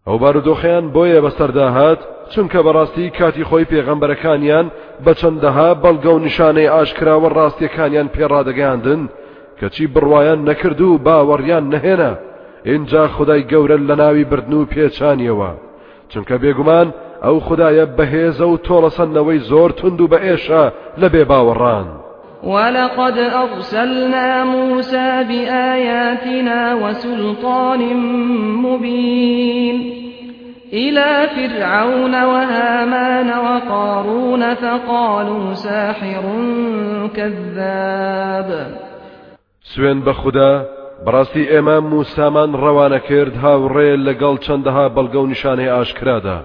ئەو 0.07 0.17
بارودۆخیان 0.17 0.85
بۆیە 0.93 1.19
بەسەرداهات 1.25 2.14
چونکە 2.31 2.59
بەڕاستی 2.65 3.13
کاتی 3.17 3.43
خۆی 3.49 3.69
پێغەمبەرەکانیان 3.71 4.67
بە 5.05 5.13
چەندەها 5.19 5.69
بەڵگە 5.83 6.11
و 6.13 6.23
نیشانەی 6.27 6.71
ئاشکراوە 6.73 7.29
ڕاستیەکانیان 7.37 8.07
پێڕادەگەاندن 8.15 9.01
کەچی 9.59 9.85
بڕواان 9.93 10.39
نەکرد 10.49 10.81
و 10.81 10.99
باوەڕیان 11.05 11.65
نەهێنا. 11.73 12.13
اینجا 12.71 13.07
خدای 13.15 13.47
گەورە 13.51 13.77
لە 13.87 13.95
ناوی 14.01 14.25
بردن 14.31 14.53
و 14.53 14.65
پێچانیەوە. 14.73 15.51
چونکە 16.11 16.35
بێگومان 16.43 16.87
ئەو 17.25 17.37
خدایە 17.47 17.85
بەهێزە 17.97 18.45
و 18.49 18.61
تۆڵەسەندنەوەی 18.65 19.45
زۆر 19.49 19.71
تند 19.79 20.01
و 20.01 20.07
بە 20.11 20.19
ئێشە 20.25 20.63
لە 21.01 21.07
بێ 21.13 21.23
باوەڕان. 21.31 21.87
ولقد 22.43 23.17
أرسلنا 23.43 24.43
موسى 24.43 25.23
بآياتنا 25.29 26.75
وسلطان 26.83 27.81
مبين 28.63 30.04
إلى 30.75 31.29
فرعون 31.35 32.23
وهامان 32.23 33.29
وقارون 33.29 34.53
فقالوا 34.53 35.53
ساحر 35.53 36.23
كذاب. 37.15 38.67
سوين 39.75 40.01
بخدا 40.01 40.65
بەڕاستی 41.05 41.49
ئێمە 41.51 41.77
موسامان 41.93 42.51
ڕەوانە 42.63 42.99
کرد 43.09 43.33
هاوڕێ 43.43 43.91
لەگەڵ 44.07 44.35
چەندەها 44.45 44.85
بەڵگە 44.95 45.19
و 45.21 45.27
نیشانەی 45.33 45.73
ئاشکرادا 45.75 46.39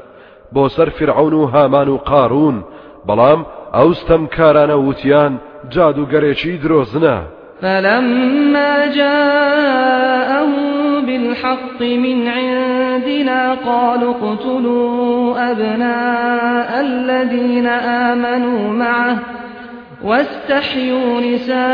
بۆ 0.54 0.68
سەر 0.76 0.88
فرعون 0.98 1.32
و 1.32 1.46
هامان 1.46 1.88
و 1.88 1.96
قارون 1.96 2.64
بەڵام 3.08 3.40
ئەوستەم 3.76 4.22
کارانە 4.36 4.76
وتیان 4.86 5.32
جادوگەرێکی 5.74 6.60
درۆزنە. 6.62 7.18
فلما 7.62 8.86
جاءهم 8.86 10.50
بالحق 11.06 11.80
من 11.82 12.28
عندنا 13.00 13.54
قالوا 13.54 14.14
اقتلوا 14.14 15.50
أبناء 15.50 16.80
الذين 16.80 17.66
آمنوا 17.66 18.72
معه 18.72 19.18
واستحيوا 20.04 21.20
نساءهم 21.20 21.64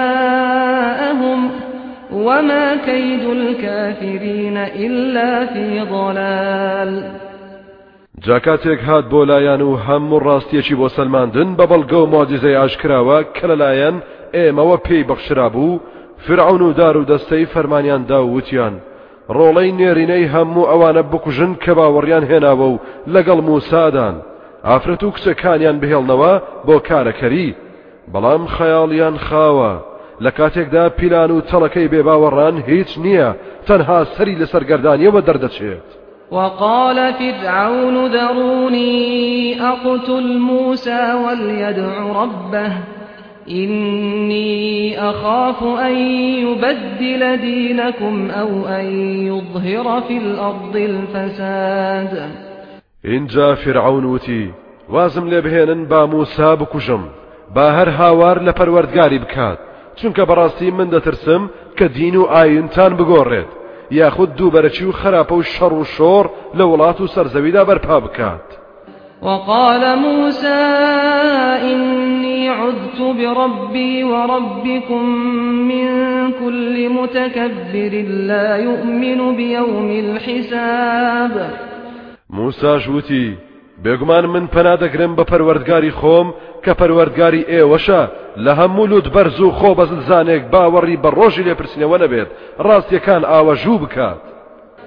وما 2.12 2.76
كيد 2.76 3.24
الكافرين 3.24 4.56
إلا 4.56 5.46
في 5.46 5.80
ضلال. 5.80 7.04
جاکاتێک 8.26 8.80
هات 8.84 9.04
بۆ 9.04 9.24
لایەن 9.26 9.60
و 9.62 9.76
هەموو 9.76 10.20
ڕاستیەکی 10.20 10.74
بۆ 10.74 10.88
سلماندن 10.88 11.56
بە 11.56 11.66
بەڵگە 11.70 11.94
و 11.94 12.06
مۆجززەی 12.06 12.56
ئاشکراوە 12.56 13.18
کە 13.36 13.44
لەلایەن 13.50 13.96
فرعون 16.26 16.62
و 16.62 16.72
دار 16.72 16.96
و 16.96 17.04
دەستەی 17.04 17.46
وتیان 18.34 18.80
ڕۆڵەی 19.28 19.70
نێرینەی 19.78 20.30
هەموو 20.34 20.68
ئەوانە 20.70 21.02
بکوژن 21.12 21.52
کە 21.62 21.72
باوەڕیان 21.78 22.24
هێناوە 22.30 22.66
و 22.72 22.80
لەگەڵ 23.14 23.38
موسادان. 23.48 24.14
ئافرەت 24.68 25.02
و 25.02 25.12
کچەکانیان 25.14 25.76
بهێڵنەوە 25.82 26.32
بۆ 26.66 26.76
کارەکەری. 26.88 27.54
بەڵام 28.12 28.42
خەیاڵیان 28.54 29.16
خاوە. 29.26 29.72
لە 30.24 30.30
کاتێکدا 30.38 30.84
پیلان 30.98 31.30
و 31.30 31.44
تەڵەکەی 31.50 31.90
بێباوەڕان 31.92 32.56
هیچ 32.68 32.90
نییە. 33.04 33.30
تەنها 33.66 34.00
سەری 34.14 34.38
لە 34.40 34.46
سەرگەردانیەوە 34.52 35.20
دەردەچێت. 35.28 35.88
وقال 36.32 37.12
فرعون 37.12 38.08
ذروني 38.08 39.60
أقتل 39.60 40.38
موسى 40.38 41.02
وليدع 41.24 41.92
ربه. 42.22 42.72
إني 43.50 45.00
أخاف 45.00 45.62
أن 45.62 45.96
يبدل 46.46 47.36
دينكم 47.36 48.30
أو 48.30 48.66
أن 48.66 48.84
يظهر 49.26 50.00
في 50.00 50.18
الأرض 50.18 50.76
الفساد. 50.76 52.30
إنجا 53.06 53.54
فرعون 53.54 54.04
وتي 54.04 54.50
وازم 54.88 55.28
لبهێنن 55.28 55.88
با 55.88 56.06
موسا 56.06 56.56
بکوژم 56.56 57.00
با 57.54 57.70
هەر 57.70 57.88
هاوار 57.88 58.38
لە 58.38 58.52
پەروەردگاری 58.52 59.18
بکات 59.18 59.58
چونکە 59.96 60.22
بەڕاستی 60.28 60.72
من 60.78 60.90
دەترسم 60.90 61.50
کە 61.78 61.82
دین 61.82 62.16
و 62.16 62.24
ئاینتان 62.24 62.96
بگۆڕێت 62.96 63.50
یاخود 63.90 64.36
دووبەرەچی 64.36 64.82
و 64.82 64.92
خراپە 64.92 65.32
و 65.32 65.42
شەڕ 65.42 65.72
و 65.72 65.84
شۆڕ 65.84 66.26
لە 66.58 66.64
وڵات 66.70 67.00
و 67.00 67.06
سەرزەویدا 67.06 67.64
وقال 69.22 69.98
موسى 69.98 70.62
إني 71.62 72.48
عذت 72.48 73.00
بربي 73.00 74.04
وربكم 74.04 75.04
من 75.68 75.86
كل 76.32 76.88
متكبر 76.88 77.92
لا 78.08 78.56
يؤمن 78.56 79.36
بيوم 79.36 79.90
الحساب. 79.90 81.50
موسى 82.30 82.80
شوتي 82.80 83.36
بێگومان 83.84 84.24
من 84.26 84.48
پەنادەگرم 84.54 85.12
بە 85.16 85.24
پەروەردگاری 85.30 85.92
خۆم 86.00 86.28
کە 86.64 86.72
پەروەردگاری 86.80 87.46
ئێوەشە 87.52 88.02
لە 88.44 88.52
هەموو 88.58 88.86
لوت 88.86 89.08
بەرز 89.14 89.40
و 89.40 89.50
خۆ 89.58 89.70
بەزانێک 89.78 90.42
باوەڕی 90.52 90.96
بە 91.02 91.10
ڕۆژی 91.18 91.44
لێپرسینەوە 91.46 91.96
نەبێت 92.02 92.28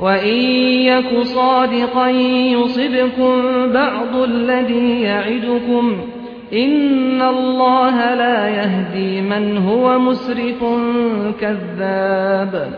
وإن 0.00 0.38
يك 0.90 1.22
صادقا 1.22 2.08
يصبكم 2.56 3.32
بعض 3.72 4.16
الذي 4.16 5.00
يعدكم 5.00 5.96
إن 6.52 7.22
الله 7.22 8.14
لا 8.14 8.48
يهدي 8.48 9.20
من 9.20 9.56
هو 9.56 9.98
مسرف 9.98 10.60
كذاب. 11.40 12.68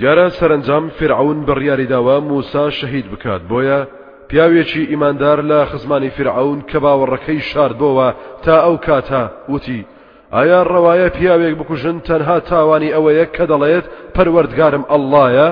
دیارە 0.00 0.28
سەرنجام 0.28 0.88
فرعون 0.98 1.46
بڕیاریداوە 1.46 2.20
موسا 2.20 2.70
شەهید 2.70 3.06
بکات 3.12 3.42
بۆیە 3.50 3.86
پیاوێکی 4.28 4.88
ئیماندار 4.90 5.38
لە 5.50 5.68
خزمانی 5.70 6.10
فیرعەون 6.10 6.62
کە 6.70 6.76
باوەڕەکەی 6.76 7.42
شاردبەوە 7.50 8.14
تا 8.42 8.56
ئەو 8.64 8.76
کاتە 8.86 9.22
وتی. 9.48 9.84
ئایا 10.32 10.64
ڕەوایە 10.64 11.08
پیاوێک 11.16 11.54
بکوژن 11.60 12.00
تەنها 12.08 12.40
تاوانی 12.40 12.92
ئەوەیە 12.92 13.26
کە 13.36 13.44
دەڵێت 13.50 13.86
پەروەردگارم 14.14 14.84
ئەللایە 14.92 15.48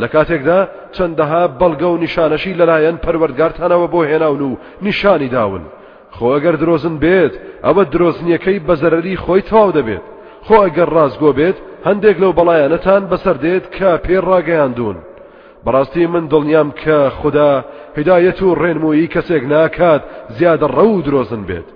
لە 0.00 0.06
کاتێکدا 0.14 0.58
چەندەها 0.94 1.42
بەڵگە 1.60 1.88
و 1.90 2.00
نیشانەشی 2.04 2.58
لەلایەن 2.60 2.96
پەروەردگارتانەوە 3.04 3.86
بۆ 3.92 4.00
هێناون 4.10 4.42
و 4.48 4.58
نیشانی 4.86 5.28
داون. 5.34 5.64
خۆ 6.16 6.26
ئەگەر 6.34 6.56
درۆزن 6.62 6.96
بێت 7.02 7.34
ئەوە 7.66 7.82
درۆزنیەکەی 7.92 8.62
بەزەرری 8.66 9.20
خۆی 9.24 9.46
تەواو 9.48 9.74
دەبێت. 9.78 10.04
خۆ 10.46 10.56
ئەگەر 10.64 10.88
ڕازگۆ 10.96 11.30
بێت 11.38 11.56
هەندێک 11.86 12.16
لەو 12.22 12.32
بەڵایەنەتان 12.38 13.02
بەسەر 13.10 13.36
دێت 13.44 13.64
کە 13.76 13.90
پێڕاگەیاندون 14.04 14.96
بەڕاستی 15.64 16.06
من 16.12 16.24
دڵنیام 16.32 16.70
کە 16.82 16.98
خدا 17.20 17.50
هدایەت 17.98 18.38
و 18.42 18.56
ڕێنمویی 18.60 19.10
کەسێک 19.14 19.44
ناکات 19.52 20.02
زیادە 20.36 20.66
ڕە 20.76 20.84
و 20.92 21.02
درۆزن 21.06 21.42
بێت. 21.48 21.68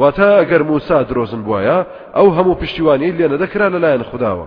واتە 0.00 0.28
ئەگەر 0.40 0.62
موسا 0.70 0.98
درۆزن 1.08 1.42
بواە 1.46 1.78
ئەو 2.16 2.28
هەموو 2.36 2.58
پشتیوانی 2.60 3.14
لێ 3.18 3.26
نەدەکرا 3.32 3.66
لەلایەن 3.74 4.04
خداوە 4.10 4.46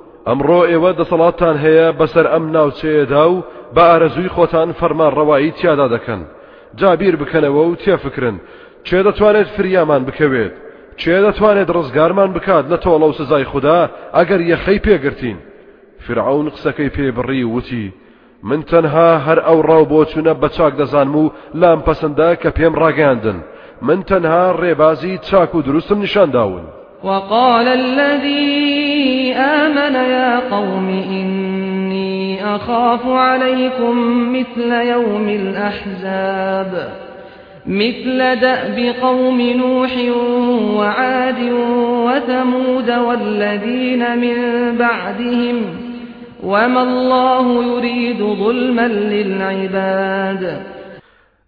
ئەمڕۆ 0.27 0.61
ئێوە 0.71 0.91
دەسەڵاتان 0.99 1.55
هەیە 1.65 1.87
بەسەر 1.99 2.25
ئەم 2.33 2.45
ناوچەیەدا 2.55 3.25
و 3.33 3.43
بە 3.75 3.83
ئارەزووی 3.89 4.33
خۆتان 4.35 4.69
فەرمان 4.79 5.11
ڕەوایی 5.17 5.55
تیادا 5.57 5.87
دەکەن. 5.95 6.21
جابیر 6.79 7.15
بکەنەوە 7.21 7.63
و 7.67 7.75
تێفکرن. 7.83 8.37
چێ 8.87 8.99
دەتوانێت 9.07 9.49
فریامان 9.55 10.01
بکەوێت؟ 10.07 10.53
چێ 11.01 11.17
دەتوانێت 11.25 11.69
ڕزگارمان 11.75 12.29
بکات 12.35 12.65
لە 12.71 12.77
تۆڵە 12.83 13.07
و 13.09 13.17
سزای 13.19 13.49
خوددا 13.51 13.79
ئەگەر 14.17 14.41
یەخەی 14.51 14.83
پێگرتین؟ 14.85 15.37
فرعون 16.05 16.47
قسەکەی 16.53 16.93
پێبڕی 16.95 17.43
وتی 17.53 17.93
من 18.49 18.61
تەنها 18.71 19.09
هەر 19.25 19.39
ئەو 19.47 19.59
ڕاو 19.69 19.85
بۆ 19.91 20.01
چوونە 20.11 20.33
بە 20.41 20.49
چاک 20.55 20.73
دەزانم 20.81 21.15
و 21.15 21.31
لام 21.61 21.79
پەسەندە 21.87 22.29
کە 22.41 22.49
پێم 22.57 22.73
ڕاگەاندن. 22.81 23.37
من 23.87 23.99
تەنها 24.09 24.45
ڕێبازی 24.61 25.13
چاک 25.27 25.55
و 25.55 25.61
دروستم 25.61 25.99
نیشانداون. 26.05 26.65
وقال 27.03 27.67
الذي 27.67 28.90
آمن 29.35 29.95
يا 29.95 30.39
قوم 30.39 30.89
إني 30.89 32.45
أخاف 32.55 33.07
عليكم 33.07 33.95
مثل 34.33 34.71
يوم 34.71 35.29
الأحزاب. 35.29 36.89
مثل 37.67 38.17
دأب 38.35 38.95
قوم 39.01 39.41
نوح 39.41 39.91
وعاد 40.77 41.51
وثمود 42.05 42.89
والذين 42.89 44.17
من 44.17 44.37
بعدهم 44.77 45.55
وما 46.43 46.83
الله 46.83 47.63
يريد 47.63 48.17
ظلما 48.17 48.87
للعباد. 48.87 50.61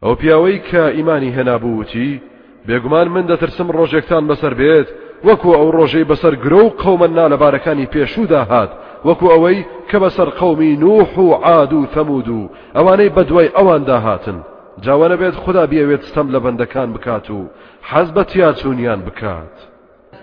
ئەو 0.03 0.15
پیاوەی 0.15 0.59
کە 0.71 0.95
ئیمانی 0.95 1.31
هێنابووتی 1.37 2.21
بێگومان 2.67 3.07
من 3.07 3.25
دەترسم 3.27 3.67
ڕۆژێکتان 3.77 4.23
بەسەر 4.29 4.53
بێت 4.53 4.87
وەکو 5.27 5.49
ئەو 5.57 5.69
ڕۆژەی 5.77 6.09
بەسەر 6.12 6.33
گرە 6.43 6.59
و 6.63 6.73
قەومەنا 6.81 7.25
لەبارەکانی 7.33 7.91
پێشودا 7.93 8.41
هات. 8.51 8.71
وەکو 9.07 9.25
ئەوەی 9.33 9.65
کە 9.89 9.97
بەسەر 10.03 10.29
قەومی 10.39 10.77
نوح 10.83 11.19
و 11.19 11.33
عاد 11.33 11.73
و 11.73 11.86
ثەمود 11.93 12.27
و 12.29 12.49
ئەوانەی 12.75 13.13
بەدوای 13.15 13.53
ئەواندا 13.57 13.97
هاتن. 14.05 14.39
جاوانە 14.86 15.15
بێت 15.21 15.36
خدا 15.43 15.63
بیاوێت 15.71 16.03
ستەم 16.09 16.27
لە 16.33 16.39
بەندەکان 16.43 16.89
بکات 16.95 17.27
و 17.31 17.39
حەز 17.89 18.07
بە 18.15 18.23
تیاچونیان 18.31 19.01
بکات. 19.07 19.55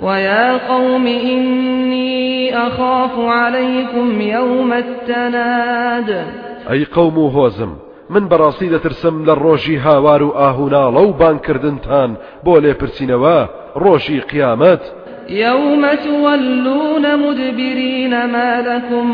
ويا 0.03 0.59
قوم 0.59 1.07
إني 1.07 2.55
أخاف 2.67 3.15
عليكم 3.19 4.21
يوم 4.21 4.73
التناد. 4.73 6.25
أي 6.71 6.85
قوم 6.85 7.17
هوزم 7.19 7.73
من 8.15 8.29
بەڕاستی 8.29 8.69
دەترسم 8.75 9.25
لە 9.29 9.35
ڕۆژی 9.45 9.79
هاوار 9.87 10.23
و 10.23 10.35
ئاهوناڵە 10.41 11.03
و 11.09 11.13
بانکردنتان 11.13 12.11
بۆ 12.45 12.55
لێپرسینەوە 12.65 13.39
ڕۆژی 13.83 14.21
قیامەت 14.31 14.83
يوم 15.29 15.95
تولون 15.95 17.05
مدبرين 17.17 18.27
ما 18.27 18.61
لكم 18.61 19.07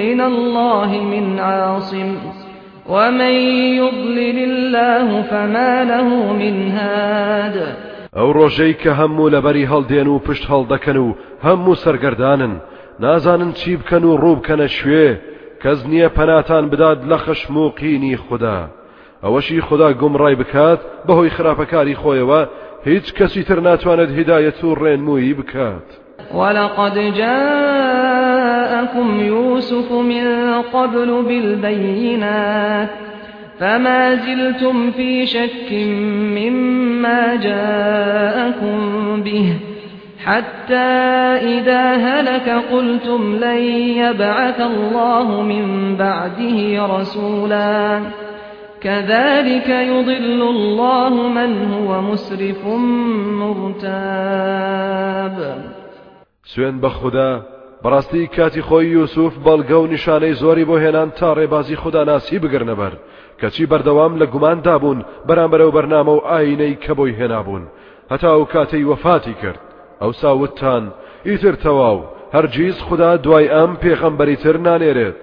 من 0.00 0.20
الله 0.20 0.90
من 1.12 1.38
عاصم 1.38 2.16
ومن 2.88 3.34
يضلل 3.80 4.38
الله 4.38 5.22
فما 5.22 5.84
له 5.84 6.32
من 6.32 6.70
هاد. 6.70 7.56
ئەو 8.16 8.32
ڕۆژەی 8.32 8.74
کە 8.82 8.90
هەموو 9.00 9.30
لەبەری 9.30 9.68
هەڵدێن 9.72 10.06
و 10.06 10.18
پشت 10.18 10.44
هەڵدەکەن 10.52 10.96
و 10.96 11.14
هەموو 11.44 11.74
سەرگەردانن 11.84 12.54
نازانن 13.00 13.52
چی 13.52 13.76
بکەن 13.76 14.04
و 14.04 14.16
ڕووبکەنە 14.22 14.66
شوێ 14.66 15.18
کەس 15.66 15.80
نییە 15.92 16.08
پەناتان 16.18 16.64
بدات 16.72 16.98
لە 17.10 17.16
خشم 17.24 17.56
و 17.56 17.70
قینی 17.70 18.16
خوددا. 18.16 18.60
ئەوەشی 19.24 19.60
خوددا 19.66 19.88
گومڕای 20.00 20.36
بکات 20.40 20.80
بەهۆی 21.06 21.34
خراپەکاری 21.36 21.98
خۆیەوە 22.02 22.40
هیچ 22.88 23.06
کەسی 23.18 23.42
تر 23.48 23.58
ناتوانێت 23.66 24.10
هدایەت 24.18 24.58
و 24.64 24.74
ڕێنمویی 24.80 25.34
بکات. 25.38 25.88
ولقد 26.34 26.96
جاءكم 27.20 29.08
يوسف 29.20 29.92
من 29.92 30.26
قبل 30.74 31.22
بالبينات 31.28 32.88
فما 33.60 34.14
زلتم 34.14 34.90
في 34.90 35.26
شك 35.26 35.72
مما 36.36 37.36
جاءكم 37.36 38.78
به 39.22 39.75
حتى 40.26 40.88
إذا 41.54 41.82
هلك 41.96 42.48
قلتم 42.72 43.36
لن 43.36 43.62
يبعث 44.02 44.60
الله 44.60 45.42
من 45.42 45.96
بعده 45.96 46.86
رسولا. 46.98 48.00
كذلك 48.80 49.68
يضل 49.68 50.42
الله 50.42 51.28
من 51.28 51.72
هو 51.72 52.02
مسرف 52.02 52.66
مرتاب. 53.40 55.36
سوێن 56.44 56.80
بە 56.82 56.86
خوددا 56.86 57.40
بەڕاستی 57.84 58.36
کاتی 58.36 58.62
خۆی 58.62 58.86
یوسف 58.96 59.32
بەڵگە 59.44 59.72
و 59.72 59.86
نیشانەی 59.86 60.34
زۆری 60.42 60.64
بۆ 60.64 60.76
هێنان 60.78 61.10
تا 61.18 61.34
ڕێبازی 61.34 61.74
خوددا 61.74 62.04
ناسی 62.04 62.38
بگرنەبەر. 62.38 62.92
کەچی 63.40 63.66
بەردەوام 63.66 64.12
لە 64.20 64.26
گوماندا 64.26 64.78
بوون 64.78 65.04
بەرامبەرە 65.28 65.64
و 65.66 65.74
بەرنامە 65.76 66.08
و 66.08 66.20
کرد. 69.42 69.65
ئەو 70.00 70.12
ساوتتان 70.12 70.84
ئیتر 71.24 71.54
تەواو 71.64 71.98
هەرگیز 72.34 72.76
خدا 72.88 73.16
دوای 73.16 73.48
ئەم 73.54 73.72
پێغەمبەری 73.82 74.36
تر 74.42 74.56
نانێرێت. 74.66 75.16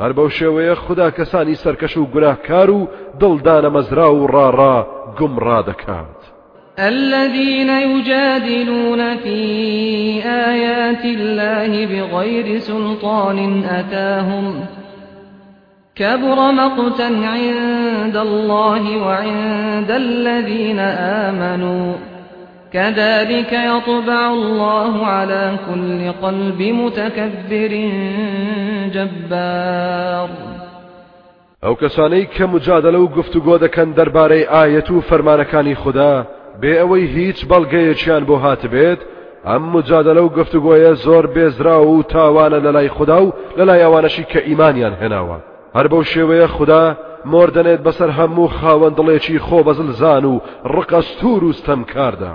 هەر 0.00 0.12
بەو 0.16 0.28
شێوەیە 0.38 0.74
خدا 0.84 1.10
کەسانی 1.10 1.60
سەرکەش 1.62 1.96
و 1.96 2.06
گوناهکار 2.14 2.70
و 2.70 2.88
دڵدانە 3.20 3.70
مەزرا 3.76 4.08
و 4.14 4.28
ڕاڕا 4.34 4.76
گومڕا 5.18 5.60
دەکات. 5.70 6.18
الذين 6.78 7.70
يجادلون 7.70 9.16
في 9.16 9.40
آيات 10.24 11.04
الله 11.04 11.86
بغير 11.86 12.58
سلطان 12.58 13.64
أتاهم 13.64 14.54
كبر 15.96 16.52
مقتا 16.52 17.08
عند 17.34 18.16
الله 18.16 18.96
وعند 19.06 19.90
الذين 19.90 20.78
آمنوا. 21.26 22.17
كذلك 22.72 23.52
يطبع 23.52 24.30
الله 24.30 25.06
على 25.06 25.58
كل 25.68 26.12
قلب 26.22 26.62
متكبر 26.62 27.72
جبار. 28.94 30.28
ئەو 31.62 31.74
کەسانەی 31.74 32.28
کە 32.34 32.44
مجادلە 32.54 32.98
و 33.00 33.08
گفتوگۆ 33.08 33.58
دەکەن 33.64 33.88
دەربارەی 33.98 34.48
ئاەت 34.52 34.90
و 34.90 35.00
فەرمانەکانی 35.00 35.74
خوددا 35.82 36.26
بێ 36.60 36.72
ئەوەی 36.80 37.06
هیچ 37.16 37.38
بەڵگەیەکیان 37.50 38.22
بۆ 38.28 38.36
هاتبێت 38.44 39.00
ئەم 39.48 39.62
مجادلە 39.74 40.22
و 40.22 40.34
گفتوگۆیە 40.38 40.92
زۆر 41.04 41.26
بێزرا 41.34 41.78
و 41.86 42.02
تاوانە 42.02 42.58
لە 42.64 42.88
خوددا 42.96 43.18
و 43.26 43.32
لە 43.58 43.64
لای 43.68 43.84
ئەوانەشی 43.84 44.24
کە 44.32 44.40
ئیمانیان 44.48 44.94
هێناوە. 45.00 45.38
هەر 45.76 45.86
بەو 45.92 46.02
شێوەیە 46.12 46.48
خوددا 46.56 46.96
مردنێت 47.32 47.80
بەسەر 47.86 48.10
هەموو 48.18 48.52
خاوەندڵێکی 48.58 49.42
خۆ 49.46 49.58
بەزلزان 49.66 50.24
و 50.24 50.40
ڕقەستور 50.74 51.42
و 51.44 51.52
ستەمکاردا. 51.58 52.34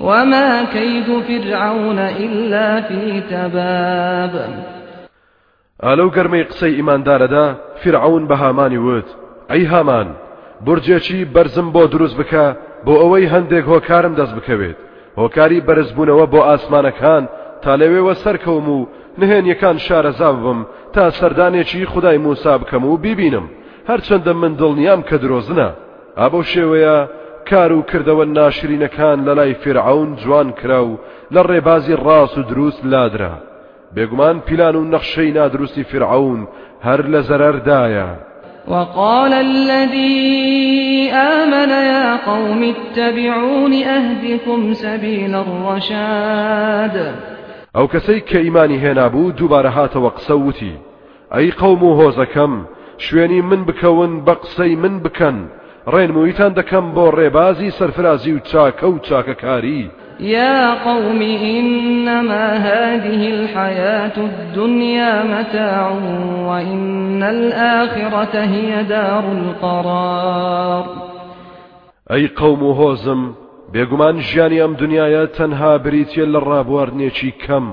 وما 0.00 0.64
كيد 0.64 1.22
فرعون 1.28 1.98
إلا 1.98 2.80
في 2.80 3.20
تباب. 3.20 4.34
ئالەو 5.82 6.10
گەرمەی 6.10 6.44
قسەی 6.50 6.74
ئیماندارەدا 6.78 7.46
فیرعەون 7.82 8.28
بە 8.28 8.32
هامانی 8.32 8.78
وت. 8.78 9.08
ئەی 9.50 9.64
هامان 9.64 10.08
برجێکی 10.66 11.26
بەرزم 11.34 11.68
بۆ 11.74 11.82
دروست 11.94 12.16
بکە 12.20 12.46
بۆ 12.86 12.94
ئەوەی 13.02 13.30
هەندێک 13.34 13.64
هۆکارم 13.72 14.14
دەست 14.18 14.34
بکەوێت. 14.38 14.78
هۆکاری 15.20 15.64
بەرزبوونەوە 15.68 16.26
بۆ 16.32 16.40
ئاسمانەکان 16.48 17.22
تا 17.62 17.76
لەوێوە 17.80 18.14
سەرکەوم 18.24 18.66
و 18.68 18.86
نهێنیەکان 19.20 19.76
شارەزا 19.86 20.30
ببم 20.36 20.60
تا 20.94 21.10
سەردانێکی 21.10 21.88
خودای 21.92 22.18
موسا 22.18 22.58
بکەم 22.58 22.84
و 22.84 22.96
بیبینم. 22.96 23.46
هەرچەندە 23.90 24.32
من 24.40 24.52
دڵنیام 24.60 25.00
کە 25.08 25.16
درۆزنە. 25.22 25.68
ئا 26.18 26.25
بەو 26.25 26.40
شێوەیە 26.52 26.96
کار 27.50 27.72
و 27.72 27.82
کردەوە 27.82 28.24
ناشرینەکان 28.38 29.18
لە 29.26 29.32
لای 29.38 29.54
فیرعەون 29.54 30.16
جوان 30.16 30.52
کرا 30.52 30.86
و 30.86 30.98
لە 31.34 31.42
ڕێبازی 31.48 31.96
ڕاست 32.04 32.38
و 32.38 32.42
دروست 32.42 32.84
لادرا. 32.84 33.34
بێگومان 33.94 34.36
پیلان 34.46 34.76
و 34.76 34.90
نەخشەی 34.92 35.32
نادروستی 35.38 35.84
فرعون 35.84 36.48
هەر 36.86 37.00
لە 37.12 37.20
زەرەردایە. 37.28 38.08
وقال 38.68 39.32
الذي 39.32 41.10
آمن 41.12 41.70
يا 41.70 42.16
قوم 42.16 42.62
اتبعون 42.74 43.72
أهدكم 43.72 44.72
سبيل 44.72 45.34
الرشاد. 45.34 47.14
أو 47.76 47.86
كسيك 47.86 48.24
كإيماني 48.24 48.78
هنا 48.78 49.08
بو 49.08 49.30
دوباره 49.30 49.68
هات 49.68 49.96
وقسوتي 49.96 50.72
أي 51.34 51.50
قوم 51.50 51.78
هوزكم 51.78 52.64
شوێنی 52.98 53.40
من 53.42 53.64
بکەون 53.64 54.24
بە 54.26 54.34
قسەی 54.42 54.76
من 54.76 55.00
بکەن. 55.02 55.36
ڕێنمویتان 55.92 56.52
دەکەم 56.58 56.86
بۆ 56.94 57.04
ڕێبازی 57.18 57.70
سەرفرازی 57.78 58.32
و 58.32 58.38
چاکە 58.50 58.84
و 58.84 58.98
چاکەکاری 58.98 59.90
يا 60.20 60.74
قوم 60.74 61.20
إنما 61.22 62.46
هذه 62.68 63.22
الحياة 63.34 64.16
الدنيا 64.16 65.22
متاع 65.22 65.92
وإن 66.48 67.22
الآخرة 67.22 68.34
هي 68.44 68.84
دار 68.84 69.24
القرار. 69.32 70.84
أي 72.10 72.26
قوم 72.26 72.60
هوزم 72.62 73.34
بێگومان 73.72 74.16
ژیانی 74.20 74.60
ئەم 74.62 74.74
دنیاە 74.82 75.26
تەنها 75.38 75.78
بریتە 75.84 76.24
لە 76.32 76.40
ڕابواردنێکی 76.48 77.32
کەم 77.44 77.66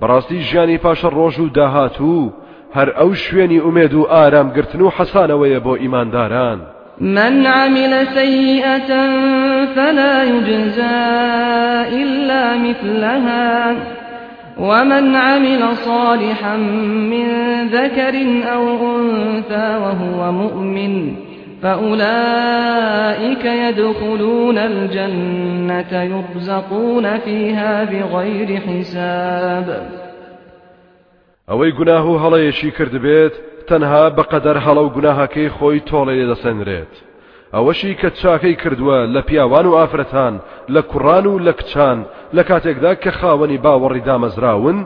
بەڕاستی 0.00 0.42
ژیانی 0.48 0.78
پاشە 0.78 1.08
ڕۆژ 1.16 1.38
و 1.40 1.48
داهاتوو 1.48 2.32
هەر 2.76 2.88
ئەو 2.98 3.14
شوێنی 3.14 3.62
ئومێد 3.64 3.94
و 3.94 4.02
ئارامگرتن 4.12 4.80
و 4.80 4.90
حەسانەوەیە 4.96 5.60
بۆ 5.64 5.74
ئیمانداران 5.82 6.60
من 7.02 7.46
عمل 7.46 8.06
سيئة 8.14 8.90
فلا 9.74 10.22
يجزى 10.22 11.00
إلا 12.02 12.56
مثلها. 12.56 13.76
ومن 14.58 15.16
عمل 15.16 15.76
صالحا 15.76 16.56
من 16.56 17.26
ذكر 17.66 18.14
أو 18.52 18.96
أنثى 18.96 19.76
وهو 19.82 20.32
مؤمن 20.32 21.14
فأولئك 21.62 23.44
يدخلون 23.44 24.58
الجنة 24.58 26.02
يرزقون 26.02 27.18
فيها 27.18 27.84
بغير 27.84 28.60
حساب. 28.60 29.82
ئەوەی 31.48 31.72
گوناه 31.72 32.06
و 32.06 32.18
هەڵەیەشی 32.18 32.70
کرد 32.78 32.94
بێت 33.02 33.51
تەنها 33.70 34.04
بەقەدەر 34.16 34.56
هەڵە 34.66 34.82
و 34.84 34.92
گوناهەکەی 34.96 35.52
خۆی 35.56 35.84
تۆڵی 35.88 36.18
لێدەسەنرێت 36.18 36.92
ئەوەشی 37.54 37.98
کە 38.00 38.08
چاکەی 38.20 38.60
کردووە 38.62 38.98
لە 39.14 39.20
پیاوان 39.28 39.66
و 39.66 39.76
ئافرەتان 39.78 40.34
لە 40.74 40.82
کوڕان 40.90 41.24
و 41.26 41.38
لە 41.46 41.52
کچان 41.58 41.98
لە 42.36 42.42
کاتێکدا 42.48 42.92
کە 43.02 43.10
خاوەنی 43.18 43.62
باوەڕی 43.64 44.06
دامەزراون 44.08 44.78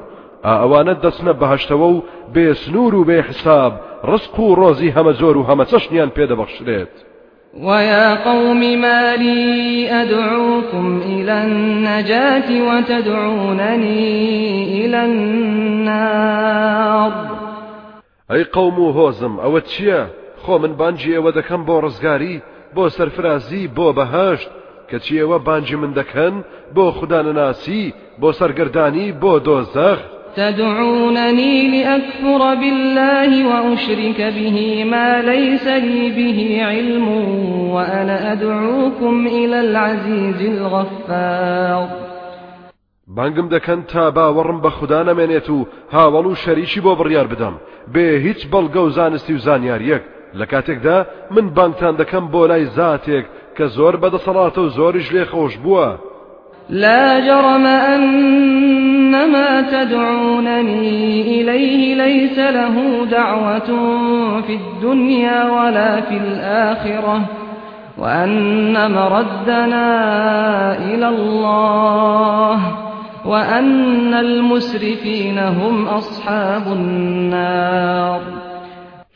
ئەوانە 0.47 0.95
دەچنە 1.05 1.33
بەهشتەوە 1.41 1.89
و 1.95 2.03
بێ 2.35 2.47
سنوور 2.62 2.95
و 2.95 3.07
بێ 3.09 3.19
حساب 3.29 3.73
ڕسق 4.11 4.37
و 4.41 4.57
ڕۆزی 4.61 4.95
هەمە 4.97 5.12
زۆر 5.21 5.37
و 5.37 5.47
هەمە 5.49 5.65
چەشنیان 5.71 6.11
پێدەبەخشرێت 6.17 6.95
ويا 7.67 8.09
قوم 8.15 8.61
ما 8.81 9.17
لي 9.17 9.91
أدعوكم 10.03 10.87
إلى 11.07 11.33
النجاة 11.33 12.49
وتدعونني 12.69 14.07
إلى 14.85 15.05
النار 15.05 16.57
أي 18.33 18.45
قوم 18.45 18.75
هوزم 18.75 19.41
أو 19.41 19.59
تشيا؟ 19.59 20.09
خۆ 20.47 20.61
من 20.62 20.73
بانجی 20.81 21.15
ئێوە 21.17 21.33
دەکەم 21.39 21.62
بۆ 21.69 21.77
ڕزگاری 21.85 22.43
بۆ 22.75 22.85
سەرفرازی 22.97 23.69
بۆ 23.77 23.87
بەهشت 23.99 24.51
کەچی 24.91 25.15
ئێوە 25.21 25.39
بانجی 25.47 25.77
من 25.77 25.93
دەکەن؟ 26.01 26.35
بۆ 26.75 26.85
خوددانەناسی 26.97 27.93
بۆ 28.21 28.29
سەرگردانی 28.39 29.12
بۆ 29.23 29.33
دۆزەخ. 29.47 29.99
تدعونني 30.37 31.55
لأكفر 31.75 32.55
بالله 32.55 33.31
وأشرك 33.51 34.21
به 34.37 34.85
ما 34.85 35.23
ليس 35.23 35.67
لي 35.67 36.11
به 36.11 36.65
علم 36.65 37.09
وأنا 37.75 38.33
أدعوكم 38.33 39.27
إلى 39.27 39.61
العزيز 39.61 40.41
الغفار. 40.51 41.89
بانگم 43.16 43.48
دەکەن 43.55 43.81
تا 43.92 44.05
باوەڕم 44.16 44.59
بە 44.64 44.70
خوددا 44.76 45.00
نەمێنێت 45.09 45.48
و 45.50 45.66
هاوڵ 45.94 46.26
و 46.29 46.35
شەریکی 46.44 46.81
بۆ 46.85 46.92
بڕیار 47.00 47.26
بدەم 47.33 47.55
بێ 47.94 48.07
هیچ 48.26 48.40
بەڵگە 48.52 48.81
و 48.85 48.90
زانستی 48.96 49.35
و 49.35 49.42
زانیاریەک 49.46 50.02
لە 50.38 50.44
کاتێکدا 50.52 50.98
من 51.35 51.46
بانگتان 51.57 51.94
دەکەم 52.00 52.24
بۆ 52.33 52.42
لای 52.50 52.66
زاتێک 52.79 53.24
کە 53.57 53.64
زۆر 53.76 53.94
بەدەسەڵاتە 54.02 54.59
و 54.62 54.72
زۆریش 54.79 55.09
لێ 55.14 55.24
خۆش 55.33 55.55
بووە 55.64 55.88
لا 56.70 57.20
جرم 57.20 57.66
أنما 57.66 59.50
تدعونني 59.62 61.22
إليه 61.40 61.94
ليس 61.94 62.38
له 62.38 63.05
دعوة 63.11 63.70
في 64.46 64.55
الدنيا 64.61 65.50
ولا 65.50 66.00
في 66.00 66.16
الآخرة 66.16 67.20
وأن 67.98 68.90
مردنا 68.92 69.88
إلى 70.79 71.09
الله. 71.09 72.36
وأن 73.27 74.15
المسرفين 74.15 75.39
هم 75.39 75.89
أصحاب 75.89 76.67
النار. 76.69 78.21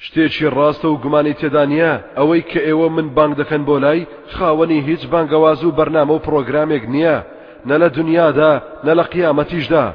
شتێکی 0.07 0.51
ڕاستە 0.57 0.85
و 0.85 0.97
گومانی 0.97 1.35
تێدا 1.35 1.59
نیە 1.59 1.93
ئەوەی 2.19 2.43
کە 2.51 2.61
ئێوە 2.67 2.89
من 2.97 3.09
بانگ 3.17 3.35
دەکەن 3.41 3.63
بۆ 3.69 3.77
لای 3.85 4.07
خاوەنی 4.35 4.85
هیچ 4.89 5.03
بانگەواز 5.13 5.65
و 5.65 5.75
بەرنامە 5.79 6.13
و 6.15 6.25
پرۆگرامێک 6.27 6.85
نییە. 6.95 7.19
نە 7.69 7.77
لە 7.83 7.89
دنیادا 7.99 8.53
نە 8.87 8.93
لە 8.99 9.05
قیامەتیشدا. 9.13 9.87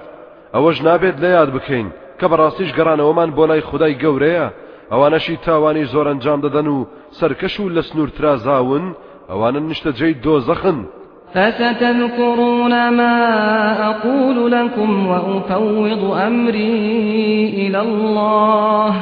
ئەوەش 0.53 0.77
نابێت 0.87 1.17
لە 1.23 1.29
یاد 1.37 1.49
بکەین 1.55 1.87
کە 2.19 2.25
بەڕاستیش 2.31 2.71
گەڕانەوەمان 2.77 3.29
بۆ 3.37 3.43
لای 3.49 3.67
خودای 3.69 3.99
گەورەیە. 4.03 4.47
ئەوانەشی 4.91 5.41
تاوانی 5.45 5.89
زۆر 5.93 6.05
ئەنجام 6.09 6.39
دەدەن 6.45 6.67
و 6.75 6.77
سەرکەش 7.19 7.55
و 7.59 7.73
لە 7.75 7.81
سنوور 7.87 8.33
ترازاون 8.45 8.85
ئەوانە 9.29 9.59
نیشتەجێی 9.69 10.19
دۆزەخن. 10.23 10.79
فستذكرون 11.35 12.89
ما 12.89 13.17
أقول 13.89 14.51
لكم 14.51 15.07
وأفوض 15.07 16.03
أمري 16.27 17.49
إلى 17.67 17.81
الله. 17.81 18.95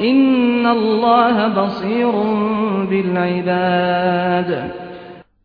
إن 0.00 0.66
الله 0.66 1.48
بصير 1.48 2.12
بالعباد. 2.90 4.70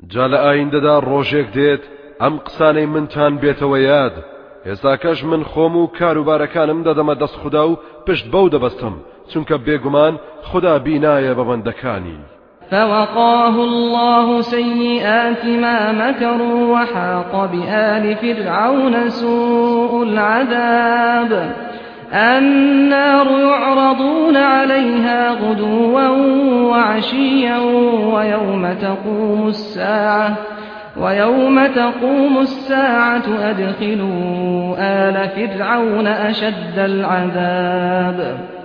جال 0.09 0.35
آين 0.35 0.69
ددا 0.69 0.99
روشيك 0.99 1.47
ديت 1.53 1.81
ئەم 2.21 2.35
قسانەی 2.47 2.85
منتان 2.85 3.33
بێتەوە 3.41 3.77
یاد 3.89 4.15
ئێستاکەش 4.65 5.19
من 5.23 5.43
خۆم 5.51 5.73
و 5.75 5.91
کاروبارەکانم 5.97 6.79
دەدەمە 6.87 7.15
دەست 7.21 7.37
خوددا 7.41 7.63
و 7.69 7.79
پشت 8.05 8.25
بەو 8.33 8.49
دەبەستم 8.53 8.95
چونکە 9.31 9.55
بێگومان 9.65 10.13
خدا 10.49 10.79
بینایە 10.85 11.33
بە 11.37 11.43
فوقاه 12.71 13.55
الله 13.55 14.41
سيئات 14.41 15.45
ما 15.45 15.91
مكروا 15.91 16.73
وحاق 16.73 17.49
بآل 17.51 18.15
فرعون 18.15 19.09
سوء 19.09 20.03
العذاب. 20.03 21.51
النار 22.13 23.27
يعرضون 23.39 24.37
عليها 24.37 25.31
غدوا 25.31 26.07
وعشيا 26.61 27.57
ويوم 28.13 28.73
تقوم 28.81 29.47
الساعة 29.47 30.33
ويوم 30.97 31.65
تقوم 31.65 32.37
الساعة 32.39 33.23
أدخلوا 33.41 34.75
آل 34.79 35.29
فرعون 35.29 36.07
أشد 36.07 36.77
العذاب. 36.79 38.58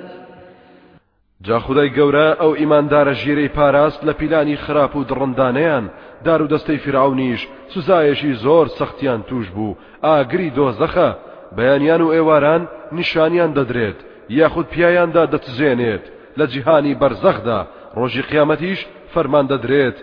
جا 1.46 1.59
خدای 1.61 1.90
گەورە 1.96 2.28
ئەو 2.40 2.52
ئیماندارە 2.61 3.14
ژیرەی 3.22 3.54
پاراست 3.57 4.00
لە 4.07 4.12
پیلانی 4.20 4.57
خراپ 4.57 4.96
و 4.96 5.04
دڕندانەیان. 5.11 5.85
دار 6.24 6.42
و 6.42 6.48
دەستەی 6.52 6.83
فرعونیش 6.85 7.48
سوزایەشی 7.72 8.33
زۆر 8.44 8.66
سەختیان 8.78 9.20
توش 9.28 9.46
بوو. 9.54 9.76
ئاگری 10.04 10.52
دۆزەخە. 10.57 11.11
بەیانیان 11.57 12.00
و 12.02 12.12
ئێواران 12.14 12.62
نیشانیان 12.92 13.52
دەدرێت. 13.59 13.98
یاخود 14.38 14.66
پیایاندا 14.72 15.24
دەتزێنێت. 15.33 16.04
لە 16.38 16.44
جیهانی 16.52 16.98
بەرزەخدا 17.00 17.61
ڕۆژی 17.98 18.26
قیامەتیش 18.30 18.80
فەرمان 19.12 19.46
دەدرێت. 19.52 19.96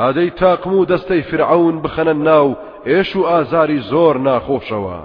ئادەی 0.00 0.30
تاقم 0.40 0.74
و 0.74 0.86
دەستەی 0.92 1.26
فرعون 1.30 1.76
بخەنە 1.84 2.14
ناو 2.28 2.48
ئێش 2.88 3.10
و 3.16 3.22
ئازاری 3.30 3.80
زۆر 3.90 4.16
ناخۆشەوە. 4.26 5.00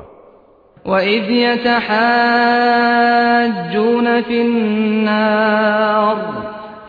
وإذ 0.86 1.30
يتحاجون 1.30 1.78
في 4.22 4.42
النار 4.42 6.18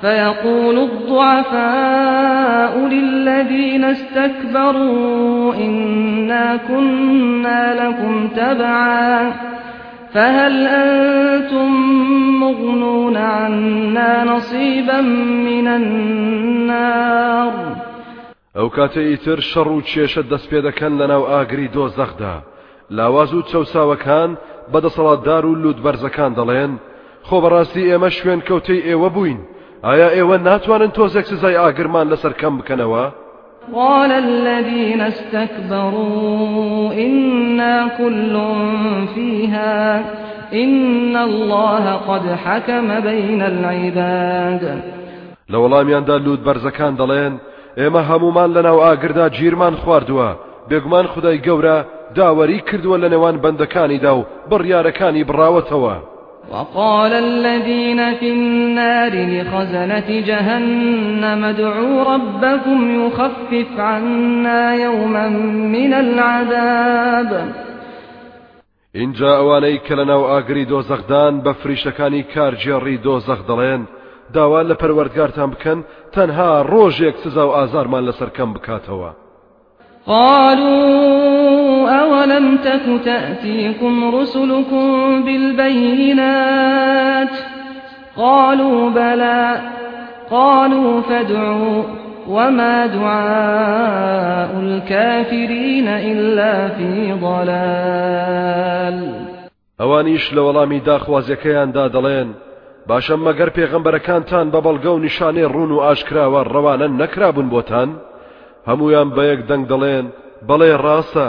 فيقول 0.01 0.79
الضعفاء 0.79 2.79
للذين 2.79 3.85
استكبروا 3.85 5.55
إنا 5.55 6.61
كنا 6.69 7.89
لكم 7.89 8.29
تبعا 8.29 9.33
فهل 10.13 10.67
أنتم 10.67 11.71
مغنون 12.41 13.17
عنا 13.17 14.25
نصيبا 14.25 15.01
من 15.01 15.69
النار 15.69 17.53
ئەو 18.59 18.69
کاتە 18.77 18.99
ئیتر 18.99 19.41
شەڕ 19.51 19.67
و 19.67 19.81
کێشە 19.91 20.23
دەست 20.31 20.47
پێ 20.51 20.61
دەکەن 20.69 20.93
لاواز 22.91 23.35
و 23.35 23.43
چەساوەکان 23.51 24.31
بەدەسەڵاتدار 24.73 25.45
و 25.45 25.55
لوود 25.63 25.79
بەرزەکان 25.85 26.33
دەڵێن. 26.39 26.73
خۆ 27.29 27.37
بەڕاستی 27.43 27.89
ئێمە 27.91 28.09
شوێن 28.17 28.41
کەوتەی 28.49 28.85
ئێوە 28.89 29.09
بووین. 29.15 29.41
ئایا 29.85 30.09
ئێوە 30.17 30.37
ناتوانن 30.47 30.91
تۆزێک 30.97 31.27
سزای 31.31 31.57
ئاگرمان 31.63 32.07
لەسەر 32.13 32.33
کەم 32.41 32.55
بکەنەوە؟ 32.59 33.05
قال 33.75 34.13
الذين 34.13 35.01
استكبروا 35.01 36.93
إنا 36.93 37.89
كل 37.99 38.35
فيها 39.15 40.05
إن 40.53 41.17
الله 41.17 41.93
قد 41.93 42.25
حكم 42.45 43.01
بين 43.01 43.43
العباد. 43.43 44.83
لە 45.51 45.57
وەڵامیاندا 45.57 46.17
لوود 46.25 46.45
بەرزەکان 46.45 46.97
دەڵێن 47.01 47.33
ئێمە 47.79 48.03
هەمومان 48.11 48.51
لەناو 48.57 48.81
ئاگردا 48.81 49.29
گیرمان 49.29 49.75
خواردووە. 49.75 50.48
بێگومان 50.69 51.07
خدای 51.13 51.43
گەورە 51.47 51.77
داوەری 52.17 52.61
کردووە 52.69 52.97
لە 53.03 53.09
نێوان 53.13 53.37
بەندەکانیدا 53.43 54.13
و 54.17 54.27
بڕیارەکانی 54.51 55.27
بڕاوەتەوە. 55.29 55.97
وقال 56.53 57.13
الذين 57.13 58.15
في 58.15 58.29
النار 58.31 59.13
لخزنة 59.35 60.21
جهنم 60.21 61.45
ادعوا 61.45 62.15
ربكم 62.15 63.07
يخفف 63.07 63.81
عنا 63.81 64.75
يوما 64.75 65.29
من 65.75 65.93
العذاب. 65.93 67.33
اینجا 68.95 69.31
ئەوانەی 69.39 69.79
کە 69.87 69.93
لەناو 69.93 70.29
ئاگری 70.31 70.67
دۆزەخدان 70.67 71.35
بە 71.45 71.53
فریشتەکانی 71.61 72.27
کارجێڕی 72.35 73.03
دۆزەخ 73.05 73.41
دەڵێن 73.49 73.83
داوا 74.35 74.63
لە 74.63 74.75
پەروەردگارتان 74.81 75.51
بکەن 75.55 75.79
تەنها 76.15 76.51
ڕۆژێک 76.73 77.17
سزا 77.25 77.45
و 77.49 77.55
ئازارمان 77.57 78.05
لەسەر 78.09 78.31
کەم 78.37 78.51
بکاتەوە. 78.55 79.28
قالوا 80.09 81.91
أولم 82.01 82.57
تك 82.57 83.05
تأتيكم 83.05 84.15
رسلكم 84.17 85.25
بالبينات 85.25 86.69
قالوا 88.17 88.91
بلى 88.91 89.61
قالوا 90.31 91.01
فادعوا 91.01 91.83
وما 92.29 92.87
دعاء 92.87 94.61
الكافرين 94.61 95.89
إلا 95.89 96.69
في 96.69 97.13
ضلال 97.13 98.49
ئەوانیش 99.81 100.25
لە 100.35 100.43
وەڵامی 100.47 100.81
داخوازیەکەیاندا 100.91 101.85
دەڵێن 101.95 102.29
باشە 102.89 103.17
مەگەر 103.27 103.51
پێغەمبەرەکانتان 103.57 104.47
بە 104.53 104.61
بەڵگە 104.67 104.91
و 104.93 105.03
نیشانەی 105.07 105.51
ڕون 105.55 105.71
و 105.73 105.83
ئاشکراوە 105.87 106.41
ڕەوانە 106.53 106.87
نەکرابوون؟ 107.01 107.49
هەمویان 108.69 109.09
بە 109.17 109.23
یەک 109.31 109.41
دەنگ 109.51 109.65
دەڵێن 109.73 110.07
بەڵێ 110.49 110.73
ڕاستە 110.85 111.29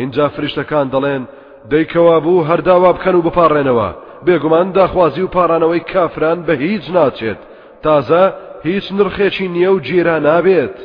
اینجا 0.00 0.26
فریشتەکان 0.34 0.86
دەڵێن 0.94 1.22
دەیکەوا 1.70 2.16
بوو 2.24 2.46
هەرداوا 2.50 2.90
بکەن 2.96 3.14
و 3.16 3.24
بپارڕێنەوە. 3.26 3.88
بێگومان 4.26 4.68
داخوازی 4.78 5.22
و 5.22 5.32
پارانەوەی 5.34 5.86
کافران 5.92 6.38
بە 6.46 6.54
هیچ 6.64 6.84
ناچێت. 6.96 7.40
تازە 7.84 8.24
هیچ 8.66 8.86
نرخێکی 8.96 9.46
نییە 9.54 9.70
و 9.74 9.78
گیرا 9.86 10.16
نابێت. 10.26 10.76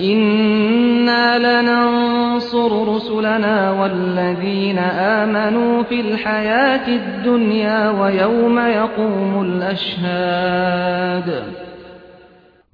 إنا 0.00 1.26
لننصر 1.38 2.70
رسلنا 2.94 3.58
والذين 3.80 4.78
آمنوا 5.18 5.82
في 5.82 6.00
الحياة 6.00 6.86
الدنيا 6.88 7.90
ويوم 8.00 8.58
يقوم 8.58 9.32
الأشهاد. 9.46 11.28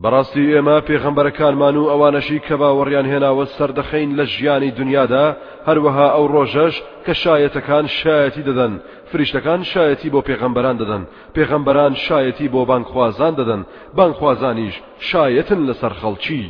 بەڕاستی 0.03 0.53
ئێمە 0.55 0.77
پێغەمبەرەکانمان 0.89 1.77
و 1.77 1.89
ئەوانەشی 1.91 2.45
کە 2.47 2.55
باوەڕیان 2.61 3.07
هێناوە 3.13 3.45
سەردەخەین 3.57 4.11
لە 4.19 4.25
ژیانی 4.35 4.77
دنیادا 4.79 5.27
هەروەها 5.69 6.09
ئەو 6.15 6.25
ڕۆژەش 6.35 6.75
کە 7.05 7.13
شایەتەکان 7.23 7.87
شایەتی 8.01 8.47
دەدەن 8.49 8.73
فریشتەکان 9.11 9.61
شایەتی 9.73 10.13
بۆ 10.15 10.21
پێغەمبەران 10.29 10.77
دەدەن 10.83 11.03
پێغەمبەران 11.35 11.93
شایەتی 12.07 12.49
بۆ 12.55 12.61
بانخوازان 12.71 13.35
دەدەن 13.41 13.63
بانخوازانیش 13.97 14.77
شایەتن 15.09 15.61
لەسەر 15.69 15.93
خەڵکی. 16.01 16.45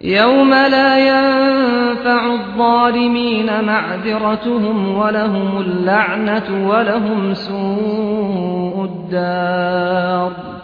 يوم 0.00 0.52
لا 0.76 0.90
ينفع 1.10 2.22
الظالمين 2.38 3.48
معذرتهم 3.60 4.98
ولهم 4.98 5.50
اللعنة 5.64 6.48
ولهم 6.70 7.34
سوء 7.34 8.76
الدار. 8.90 10.59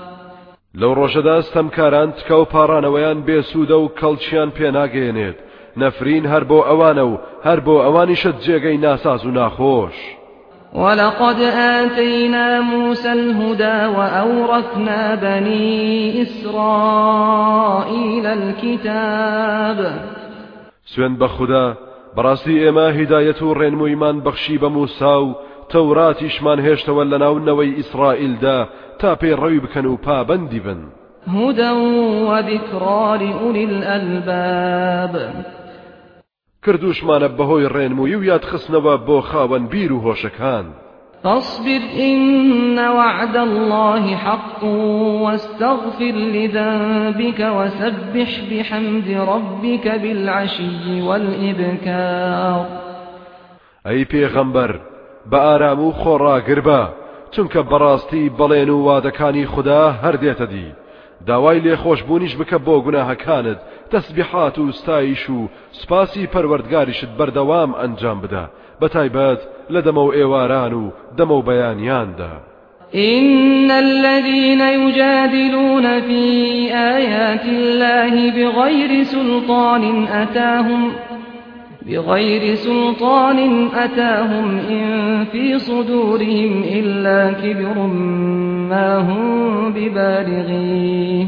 لەو 0.81 0.93
ڕۆژەدا 0.99 1.37
ستەمکاران 1.49 2.11
تکە 2.19 2.37
و 2.41 2.49
پاڕانەوەیان 2.53 3.19
بێسوودە 3.27 3.77
و 3.81 3.93
کەڵچیان 3.99 4.51
پێناگەێنێت. 4.57 5.39
نەفرین 5.81 6.25
هەر 6.33 6.45
بۆ 6.51 6.59
ئەوانە 6.69 7.05
و 7.11 7.13
هەر 7.47 7.59
بۆ 7.67 7.77
ئەوانیشت 7.85 8.37
جێگەی 8.45 8.83
ناساز 8.85 9.23
و 9.27 9.31
ناخۆش. 9.39 9.99
ولقد 10.75 11.41
آتينا 11.81 12.61
موسى 12.61 13.09
الهدى 13.09 13.79
وأورثنا 13.97 15.15
بني 15.15 16.23
إسرائيل 16.23 18.27
الكتاب. 18.27 19.79
بەڕاستی 22.17 22.61
ئێمە 22.63 22.87
هیدایەت 22.99 23.41
و 23.43 23.57
ڕێنموویمان 23.61 24.17
بەخشی 24.25 24.59
بە 24.63 24.69
موسا 24.77 25.17
و 25.25 25.37
تەوراتیشمان 25.73 26.59
هێشتەوە 26.67 27.05
لە 27.11 27.19
ناونەوەی 27.25 27.77
ئیسرائیلدا 27.79 28.69
تا 28.99 29.17
پێی 29.21 29.37
ڕەوی 29.41 29.63
بکەن 29.65 29.87
و 29.87 29.97
پابەندی 29.97 30.61
بن. 30.61 30.81
هدى 31.27 31.71
وذكرى 32.31 33.19
لأولي 33.19 33.65
الألباب. 33.65 35.15
کردوشمانە 36.65 37.29
بەهۆی 37.39 37.71
ڕێنمووی 37.75 38.15
و 38.17 38.25
یادخستنەوە 38.25 38.95
بۆ 39.07 39.21
خاوەن 39.21 39.65
بیر 39.73 39.93
و 39.93 40.03
هۆشەکان. 40.07 40.67
فاصبر 41.23 41.81
إن 41.99 42.79
وعد 42.79 43.37
الله 43.37 44.17
حق 44.17 44.65
واستغفر 45.25 46.15
لذنبك 46.35 47.41
وسبح 47.41 48.31
بحمد 48.51 49.09
ربك 49.11 49.89
بالعشي 49.89 51.03
والإبكار. 51.03 52.67
ئەی 53.87 54.05
پێغەمبەر 54.05 54.96
بە 55.31 55.39
ئارام 55.47 55.81
و 55.85 55.93
خۆڕاگر 56.01 56.61
بە. 56.69 56.83
چونکە 57.33 57.61
بەڕاستی 57.71 58.33
بەڵێن 58.39 58.71
و 58.73 58.85
وادەکانی 58.89 59.51
خوددا 59.53 59.83
هەردێتە 60.05 60.47
دی. 60.53 60.69
داوای 61.27 61.61
لێخۆشببوونیش 61.65 62.35
بکە 62.41 62.59
بۆ 62.67 62.75
گوناهەکانت 62.87 63.59
تەسبیحات 63.93 64.59
و 64.59 64.73
ستایش 64.73 65.31
و 65.31 65.49
سپاسی 65.81 66.29
پەروەردگاریشت 66.33 67.11
بەردەوام 67.19 67.71
ئەنجام 67.81 68.19
بدە. 68.25 68.45
بەتایبەت 68.81 69.41
لە 69.75 69.81
دەمە 69.87 70.03
و 70.07 70.15
ئێواران 70.17 70.73
و 70.83 70.85
دەمە 71.19 71.35
و 71.39 71.47
بەیانیاندا. 71.49 72.35
إن 72.95 73.71
الذين 73.71 74.61
يجادلون 74.61 76.01
في 76.01 76.25
آيات 76.73 77.45
الله 77.45 78.31
بغير 78.31 79.05
سلطان 79.05 80.07
أتاهم 80.07 80.93
بغير 81.87 82.55
سلطان 82.55 83.69
أتاهم 83.75 84.59
إن 84.59 85.25
في 85.25 85.59
صدورهم 85.59 86.63
إلا 86.65 87.33
كبر 87.33 87.87
ما 88.71 88.99
هم 88.99 89.73
ببالغيه. 89.73 91.27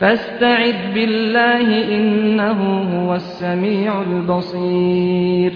فاستعذ 0.00 0.94
بالله 0.94 1.96
إنه 1.96 2.60
هو 2.94 3.14
السميع 3.14 4.02
البصير. 4.02 5.52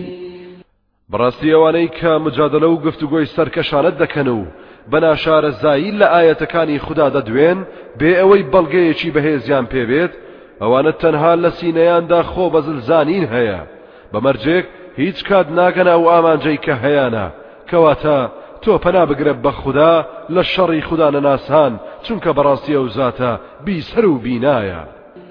بەڕاستی 1.12 1.53
ئەوانەی 1.55 1.88
کە 1.88 2.12
مجادلە 2.27 2.69
و 2.69 2.81
گفتوگۆی 2.87 3.27
سەرکەشانت 3.37 3.95
دەکەن 4.03 4.29
و 4.29 4.45
بەناشارە 4.93 5.51
زایی 5.62 5.99
لە 6.01 6.07
ئاەتەکانی 6.14 6.79
خوددا 6.79 7.11
دەدوێن 7.11 7.59
بێ 7.99 8.11
ئەوەی 8.21 8.45
بەڵگەیەکی 8.53 9.12
بەهێزیان 9.14 9.67
پێبێت 9.73 10.12
ئەوانە 10.61 10.93
تەنها 11.03 11.35
لە 11.43 11.51
سینەیاندا 11.59 12.23
خۆ 12.23 12.45
بەزلزانین 12.55 13.27
هەیە 13.35 13.78
بەمەرجێک 14.12 14.64
هیچ 15.01 15.18
کات 15.29 15.47
ناگەنا 15.59 15.94
و 15.99 16.11
ئامانجەی 16.12 16.62
کە 16.64 16.75
هەیەە 16.85 17.27
کەواتە 17.71 18.18
تۆ 18.62 18.73
پەنا 18.85 19.05
بگرە 19.11 19.35
بە 19.44 19.53
خوددا 19.61 19.94
لە 20.35 20.42
شەڕی 20.53 20.87
خوددا 20.88 21.09
نەناسان 21.16 21.73
چونکە 22.05 22.31
بەڕاستی 22.37 22.77
ئەو 22.79 22.87
زاتە 22.97 23.33
بیسەر 23.64 24.05
و 24.05 24.21
بینایە 24.25 24.83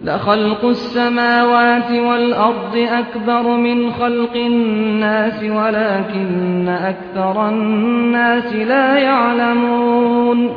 لخلق 0.03 0.65
السماوات 0.65 1.91
والأرض 1.91 2.75
أكبر 2.75 3.41
من 3.41 3.91
خلق 3.91 4.35
الناس 4.35 5.43
ولكن 5.43 6.67
أكثر 6.67 7.49
الناس 7.49 8.53
لا 8.53 8.99
يعلمون. 8.99 10.51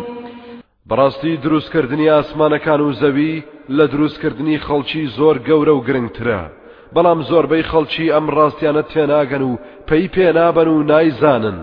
بەڕاستی 0.91 1.43
دروستکردنی 1.45 2.11
ئاسمانەکان 2.11 2.81
و 2.81 2.93
زەوی 2.93 3.43
لە 3.71 3.85
دروستکردنی 3.93 4.59
خەڵکی 4.59 5.11
زۆر 5.17 5.37
گەورە 5.49 5.73
و 5.75 5.85
گرنگترە. 5.89 6.60
بەڵام 6.95 7.21
زۆربەی 7.31 7.69
خەڵکی 7.71 8.13
ئەم 8.15 8.27
ڕاستیانە 8.37 8.83
تێناگەن 8.93 9.43
و 9.43 9.59
پێی 9.89 10.07
پێنابن 10.15 10.69
و 10.69 10.83
نایزانن. 10.83 11.59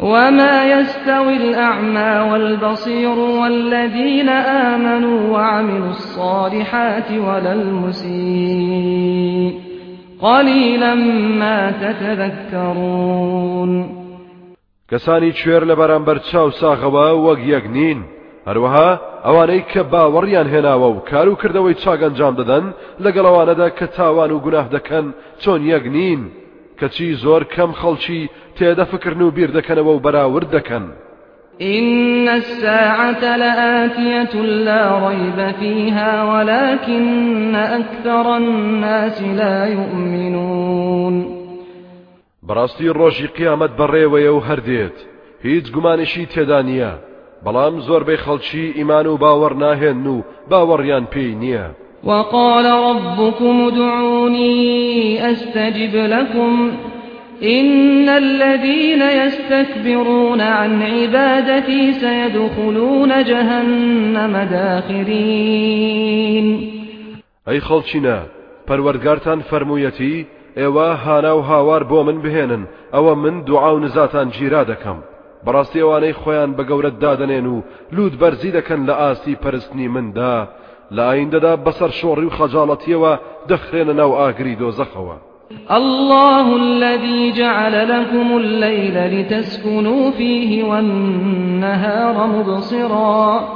وما 0.00 0.64
يستوي 0.64 1.36
الأعمى 1.36 2.30
والبصير 2.30 3.18
والذين 3.18 4.28
آمنوا 4.28 5.20
وعملوا 5.34 5.88
الصالحات 5.88 7.10
ولا 7.10 7.52
المسيء 7.52 9.52
قليلا 10.22 10.94
ما 11.40 11.72
تتذكرون. 11.82 13.72
بەرامبەر 15.74 16.18
چاو 16.30 16.50
ساغەوە 16.50 17.06
وەک 17.26 17.40
یەک 17.54 17.66
نین. 17.66 18.19
هەروەها 18.48 18.90
ئەوانەی 19.26 19.62
کە 19.72 19.82
باوەڕیان 19.92 20.48
هێناوە 20.54 20.88
و 20.90 21.00
کار 21.10 21.28
و 21.28 21.38
کردەوەی 21.42 21.78
چاگەنجام 21.82 22.34
دەدەن 22.40 22.64
لەگەڵەوانەدا 23.04 23.68
کە 23.78 23.86
تاوان 23.96 24.30
و 24.32 24.42
گوناه 24.44 24.66
دەکەن 24.76 25.06
چۆن 25.42 25.60
یەک 25.72 25.84
نین. 25.96 26.20
کەچی 26.80 27.08
زۆر 27.24 27.42
کەم 27.54 27.70
خەڵکی 27.80 28.20
تێدە 28.56 28.84
فکردن 28.92 29.22
و 29.22 29.30
بیر 29.36 29.50
دەکەنەوە 29.58 29.92
و 29.94 30.02
بەراورد 30.04 30.48
دەکەن. 30.56 30.84
إن 31.62 32.28
الساعة 32.28 33.36
لآتية 33.36 34.34
لا 34.68 35.08
ريب 35.08 35.38
فيها 35.60 36.12
ولكن 36.32 37.54
أكثر 37.54 38.26
الناس 38.36 39.22
لا 39.22 39.66
يؤمنون. 39.66 41.14
بەڕاستی 42.48 42.94
ڕۆژی 42.98 43.28
قیامەت 43.36 43.72
بەڕێوەیە 43.78 44.30
و 44.36 44.40
هەردێت. 44.48 44.96
هیچ 45.42 45.72
گومانشی 45.72 46.26
تێدا 46.26 46.60
نییە. 46.62 47.09
بەڵام 47.44 47.74
زۆربەی 47.86 48.22
خەڵکی 48.24 48.74
ئیمان 48.78 49.06
و 49.06 49.18
باوەڕ 49.22 49.52
ناهێن 49.64 50.06
و 50.06 50.16
باوەڕیان 50.50 51.04
پێی 51.12 51.32
نییە. 51.42 51.66
وقال 52.04 52.66
ربكم 52.66 53.66
ادعوني 53.66 55.20
أستجب 55.30 55.94
لكم. 55.96 56.72
إن 57.42 58.08
الذين 58.08 59.02
يستكبرون 59.02 60.40
عن 60.40 60.82
عبادتي 60.82 61.92
سيدخلون 61.92 63.24
جهنم 63.24 64.48
داخرين. 64.50 66.10
ئەی 67.46 67.60
خەڵچینە 67.60 68.18
پەروەرگارتان 68.68 69.40
فەرموویەتی 69.50 70.26
ئێوە 70.56 70.88
هانا 71.04 71.32
و 71.38 71.40
هاوار 71.40 71.82
بۆ 71.84 72.02
من 72.08 72.22
بهێنن 72.22 72.62
ئەوە 72.94 73.14
من 73.16 73.44
دوعا 73.44 73.74
و 73.74 73.78
نزاتان 73.78 74.28
گیرا 74.28 74.64
دەکەم. 74.64 75.09
بەڕاستی 75.46 75.82
ئەوانەی 75.82 76.18
خۆیان 76.20 76.50
بە 76.56 76.62
گەورەت 76.70 76.96
دادەنێن 77.04 77.46
و 77.54 77.62
لود 77.96 78.14
بەرزی 78.20 78.54
دەکەن 78.58 78.80
لە 78.88 78.94
ئاستی 79.00 79.40
پەرستنی 79.42 79.88
مندا. 79.94 80.36
لە 80.96 81.02
ئایندەدا 81.08 81.52
بەسەر 81.66 81.90
شۆڕی 82.00 82.26
و 82.26 82.36
خەجاڵەتیەوە 82.38 83.12
دەخرێنە 83.50 83.94
ناو 84.00 84.12
ئاگری 84.20 84.56
دۆزەخەوە. 84.60 85.16
الله 85.70 86.46
الذي 86.56 87.32
جعل 87.32 87.74
لكم 87.88 88.36
الليل 88.36 88.96
لتسكنوا 89.14 90.10
فيه 90.10 90.64
والنهار 90.64 92.26
مبصرا. 92.26 93.48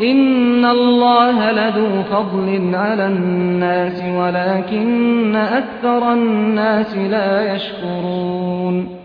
إن 0.00 0.64
الله 0.64 1.52
لذو 1.52 2.02
فضل 2.02 2.74
على 2.74 3.06
الناس 3.06 4.02
ولكن 4.18 5.36
أكثر 5.36 6.12
الناس 6.12 6.96
لا 6.96 7.54
يشكرون. 7.54 9.03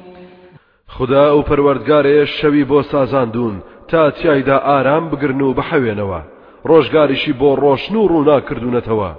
خدا 1.00 1.38
و 1.38 1.44
پەروەردگارەیە 1.50 2.26
شەوی 2.38 2.66
بۆ 2.70 2.82
سازاندون 2.92 3.56
تا 3.88 4.12
تیایدا 4.12 4.58
ئارام 4.58 5.10
بگرن 5.10 5.42
و 5.42 5.56
بەحەوێنەوە. 5.58 6.22
ڕۆژگاریشی 6.70 7.34
بۆ 7.40 7.50
ڕۆشن 7.64 7.96
و 7.96 8.10
ڕووناکردوونەتەوە 8.12 9.12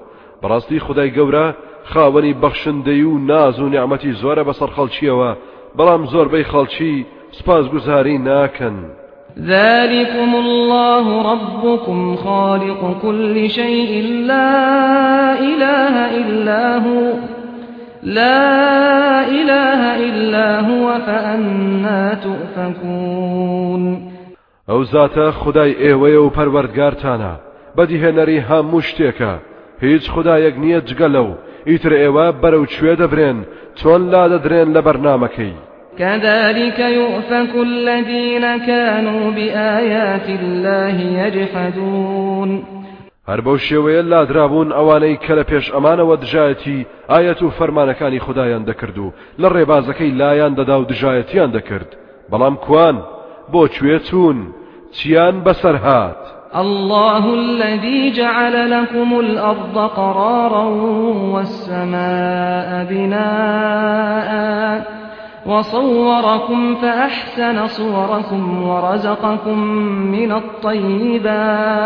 بەڕاستی 0.43 0.85
خدای 0.87 1.15
گەورە 1.17 1.47
خاوەنی 1.93 2.39
بەخشندەی 2.43 3.03
و 3.11 3.19
ناز 3.31 3.61
و 3.61 3.69
نیعممەتی 3.73 4.17
زۆرە 4.23 4.43
بەسەر 4.49 4.71
خەڵکیەوە. 4.77 5.31
بەڵام 5.77 6.03
زۆربەی 6.13 6.49
خەڵکی 6.53 6.95
سپاس 7.39 7.65
گوزاری 7.73 8.19
ناکەن. 8.29 8.77
ذلكم 9.39 10.31
الله 10.45 11.07
ربكم 11.33 12.17
خالق 12.17 12.81
كل 13.03 13.51
شيء 13.51 13.93
لا 14.31 14.53
إله 15.51 15.95
إلا 16.21 16.79
هو 16.79 17.01
لا 18.03 19.29
إله 19.29 19.97
إلا 20.09 20.61
هو 20.61 20.99
فأنا 21.07 22.15
تؤفكون. 22.15 24.11
ئەو 24.69 24.85
زاتە 24.85 25.31
خدای 25.31 25.75
ئێوەیە 25.75 26.21
و 26.23 26.31
پەروەردگارتانە 26.37 27.33
بەدیهێنەری 27.77 28.45
هەموو 28.49 28.81
شتێکە. 28.89 29.33
هیچ 29.83 30.11
خدایەک 30.11 30.55
نییە 30.63 30.81
جگە 30.89 31.09
لەو 31.15 31.29
ئیتر 31.67 31.93
ئێوە 32.03 32.27
بەرەو 32.43 32.65
کوێ 32.75 32.95
دەبرێن 33.01 33.39
چۆن 33.79 34.03
لا 34.13 34.25
دەدرێن 34.33 34.69
لە 34.77 34.83
كذلك 35.99 36.79
يؤفك 36.79 37.55
الذين 37.55 38.59
كانوا 38.59 39.31
بآيات 39.31 40.29
الله 40.29 40.97
يجحدون. 41.23 42.80
هەر 43.31 43.41
بەو 43.47 43.57
شێوەیە 43.69 44.03
لادرابوون 44.13 44.69
ئەوانەی 44.73 45.21
کە 45.25 45.33
لە 45.39 45.45
پێش 45.51 45.67
ئەمانەوە 45.75 46.17
دژایەتی 46.23 46.87
ئاەت 47.11 47.41
و 47.43 47.51
خدایان 48.27 48.65
دەکرد 48.71 48.97
و 48.99 49.13
لە 49.43 49.49
لایان 50.21 50.53
دەدا 50.59 50.77
و 50.79 50.89
دژایەتیان 50.91 51.51
دەکرد. 51.57 51.91
بەڵام 52.31 52.55
کوان؟ 52.65 52.97
بۆ 53.53 53.63
کوێ 53.75 53.99
چیان 54.97 55.37
بەسەر 55.45 55.77
هات؟ 55.87 56.23
الله 56.55 57.25
الذي 57.35 58.13
جعل 58.13 58.71
لكم 58.71 59.19
الأرض 59.19 59.77
قرارا 59.79 60.65
والسماء 61.35 62.85
بناء 62.91 64.31
وصوركم 65.47 66.75
فأحسن 66.75 67.67
صوركم 67.67 68.63
ورزقكم 68.63 69.59
من 70.15 70.33
الطيبات 70.33 71.81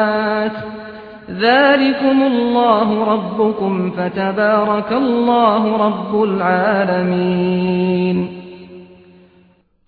ذلكم 1.31 2.23
الله 2.23 3.05
ربكم 3.05 3.91
فتبارك 3.91 4.93
الله 4.93 5.87
رب 5.87 6.23
العالمين 6.23 8.29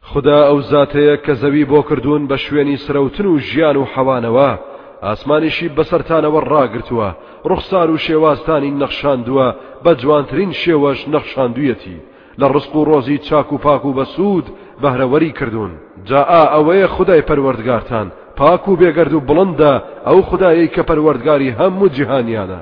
خدا 0.03 0.49
ئەو 0.49 0.61
زاتەیە 0.61 1.17
کە 1.27 1.33
زەوی 1.33 1.65
بۆ 1.65 1.83
کردوون 1.89 2.29
بە 2.29 2.37
شوێنی 2.37 2.77
سرەوتن 2.77 3.27
و 3.27 3.39
ژیان 3.39 3.77
و 3.77 3.85
حەوانەوە. 3.85 4.59
ئاسمانیشی 5.03 5.71
بەسەرتانەوە 5.77 6.41
ڕاگرتووە 6.51 7.11
ڕوخسار 7.49 7.91
و 7.91 7.97
شێوازتانی 7.97 8.77
نەخشاندووە 8.81 9.49
بە 9.85 9.93
جوانترین 10.01 10.53
شێوەش 10.53 11.09
نەخشاندویەتی. 11.15 11.99
لە 12.41 12.47
ڕسق 12.55 12.77
و 12.77 12.87
ڕۆزی 12.91 13.19
چاک 13.29 13.53
و 13.53 13.59
پاک 13.59 13.85
و 13.85 13.95
بەسوود 13.99 14.47
بەهرەوەری 14.83 15.33
کردوون. 15.39 15.73
جا 16.09 16.21
ئا 16.33 16.43
ئەوەیە 16.55 16.89
خدای 16.97 17.27
پەروەردگارتان 17.29 18.09
پاک 18.37 18.69
و 18.69 18.77
بێگەرد 18.77 19.13
و 19.15 19.21
بڵندە 19.29 19.73
ئەو 20.07 20.23
خدایەی 20.29 20.69
کە 20.75 20.83
پەروەردگاری 20.89 21.55
هەموو 21.59 21.89
جیهانیانە. 21.97 22.61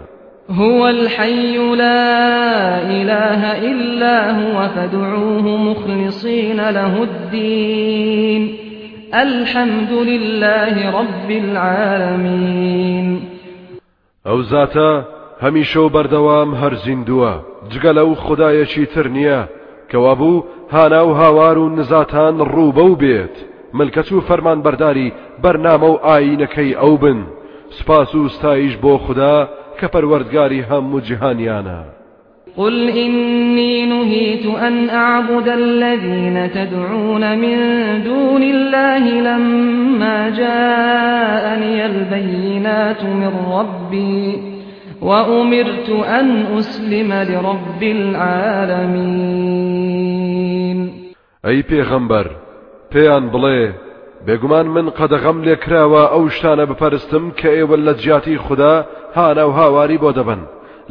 هو 0.51 0.83
الحي 0.85 1.57
لا 1.77 2.79
إله 2.99 3.43
إلا 3.70 4.16
هو 4.33 4.68
فادعوه 4.68 5.47
مخلصين 5.68 6.61
له 6.61 7.01
الدين. 7.01 8.59
الحمد 9.14 9.93
لله 9.93 11.01
رب 11.01 11.31
العالمين. 11.31 13.20
ئەو 14.27 14.43
زاتە 14.43 15.05
هەمیشە 15.45 15.77
و 15.77 15.89
بەردەوام 15.89 16.55
هەر 16.61 16.75
زیندووە. 16.85 17.35
جگە 17.70 17.93
لەو 17.99 18.14
خدایەکی 18.14 18.87
تر 18.95 19.07
نییە 19.09 19.49
کەوابوو 19.91 20.45
هانا 20.72 21.07
و 21.07 21.12
هاوار 21.14 21.59
و 21.59 21.68
نزاتان 21.68 22.39
ڕووبە 22.39 22.85
و 22.91 22.97
بێت. 22.97 23.54
ملکەت 23.79 24.12
و 24.12 24.20
فەرمان 24.29 24.59
بەرداری 24.62 25.12
بەرنامە 25.43 25.89
و 25.91 26.01
ئاینەکەی 26.07 26.77
ئەو 26.81 26.95
بن. 27.03 27.18
سپاس 27.79 28.14
و 28.14 28.29
ستایش 28.29 28.77
بۆ 28.83 28.99
خوددا 29.05 29.49
کە 29.79 29.87
پەروەردگاری 29.95 30.66
هەموو 30.70 31.01
جیهانیانە. 31.07 31.81
قل 32.57 32.89
إني 32.89 33.87
نهيت 33.87 34.47
أن 34.47 34.91
أعبد 34.91 35.49
الذين 35.49 36.51
تدعون 36.51 37.39
من 37.39 37.59
دون 38.05 38.43
الله 38.43 39.11
لما 39.20 40.31
جاءني 40.31 41.87
البينات 41.87 43.05
من 43.05 43.33
ربي 43.53 44.43
وأمرت 45.03 45.91
أن 45.91 46.47
أسلم 46.59 47.12
لرب 47.12 47.83
العالمين. 47.83 49.25
أي 51.45 51.62
پیغمبر 51.62 52.43
پێیان 52.95 53.24
بڵێ 53.34 53.61
بێگومان 54.26 54.66
من 54.76 54.86
قەدەغەم 54.99 55.38
لێکراوە 55.47 56.03
ئەو 56.12 56.24
شتانە 56.34 56.64
بپەرستم 56.70 57.24
کە 57.38 57.49
ئێوە 57.57 57.76
لە 57.86 57.92
جیاتی 58.03 58.42
خوددا 58.45 58.74
هانا 59.16 59.45
و 59.49 59.57
هاواری 59.59 59.99
بۆ 60.03 60.11
دەبن. 60.18 60.42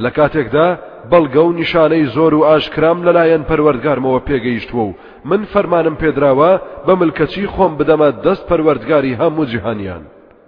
لە 0.03 0.09
کاتێکدا 0.17 0.67
بەڵگە 1.11 1.41
و 1.45 1.55
نیشانەی 1.59 2.09
زۆر 2.15 2.33
و 2.35 2.45
ئاشکرام 2.47 2.99
لەلایەن 3.07 3.43
پەروەردگارمەوە 3.49 4.25
پێگەیشتووە 4.27 4.83
و 4.87 4.95
من 5.29 5.41
فەرمانم 5.53 5.95
پێدراوە 6.01 6.51
بە 6.85 6.93
ملکەچی 7.01 7.51
خۆم 7.53 7.73
بدەمە 7.79 8.09
دەست 8.25 8.43
پەروەردگاری 8.49 9.17
هەموو 9.21 9.49
جیهانیان. 9.51 10.03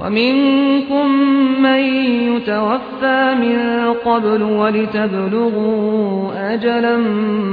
ومنكم 0.00 1.06
من 1.62 1.80
يتوفى 2.34 3.34
من 3.34 3.58
قبل 3.92 4.42
ولتبلغوا 4.42 6.32
أجلا 6.54 6.96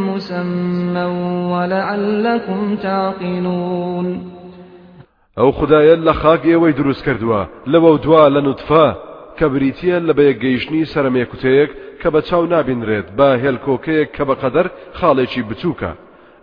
مسمى 0.07 1.05
ولعلكم 1.51 2.75
تعقلون. 2.75 4.37
ئەو 5.37 5.51
خدایە 5.51 5.95
لە 6.07 6.13
خاک 6.21 6.41
ئێوەی 6.41 6.73
دروست 6.73 7.03
کردووە 7.05 7.41
لەوە 7.67 8.01
دوا 8.03 8.29
لە 8.29 8.41
نوتفا 8.43 8.95
کە 9.37 9.45
بریتە 9.53 9.97
لە 10.07 10.13
بەیەک 10.17 10.37
گەیشتنی 10.43 10.89
سەرمێکوتەیەک 10.93 11.71
کە 12.01 12.07
بە 12.13 12.21
چاو 12.27 12.45
نابینرێت 12.53 13.07
بە 13.17 13.29
هێلکۆکەیەک 13.43 14.09
کە 14.15 14.23
بە 14.27 14.35
قەدەر 14.41 14.67
خاڵێکی 14.99 15.45
بچووکە. 15.49 15.91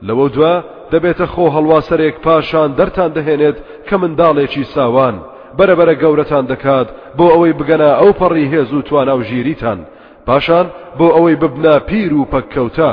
لەوە 0.07 0.27
دوا 0.35 0.55
دەبێتە 0.93 1.27
خۆ 1.33 1.45
هەڵواسەرێک 1.57 2.17
پاشان 2.25 2.71
دەرتان 2.79 3.11
دەهێنێت 3.17 3.59
کە 3.89 3.97
منداڵێکی 4.03 4.65
ساوان. 4.75 5.17
بەرەبەرە 5.59 5.95
گەورەتان 6.03 6.45
دەکات 6.53 6.89
بۆ 7.17 7.27
ئەوەی 7.33 7.57
بگەنە 7.61 7.91
ئەو 8.01 8.11
پەڕی 8.21 8.51
هێز 8.53 8.71
و 8.73 8.85
توانا 8.89 9.15
و 9.17 9.27
ژیریتان. 9.29 9.79
پاشان 10.27 10.67
بۆ 10.99 11.07
ئەوەی 11.15 11.37
ببنا 11.43 11.75
پیر 11.89 12.13
و 12.15 12.29
پەککەوتە. 12.33 12.91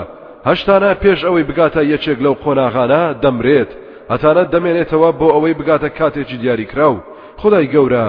هەشتانە 0.49 0.91
پێش 1.03 1.19
ئەوەی 1.27 1.47
بگاتە 1.49 1.81
یەکێک 1.93 2.19
لەو 2.25 2.35
قۆناغانە 2.43 3.03
دەمرێت. 3.23 3.71
هەتانە 4.11 4.43
دەمێنێتەوە 4.53 5.09
بۆ 5.19 5.27
ئەوەی 5.35 5.57
بگاتە 5.59 5.89
کاتێکی 5.99 6.37
دیاریکراو 6.41 7.03
خدای 7.41 7.69
گەورە 7.73 8.05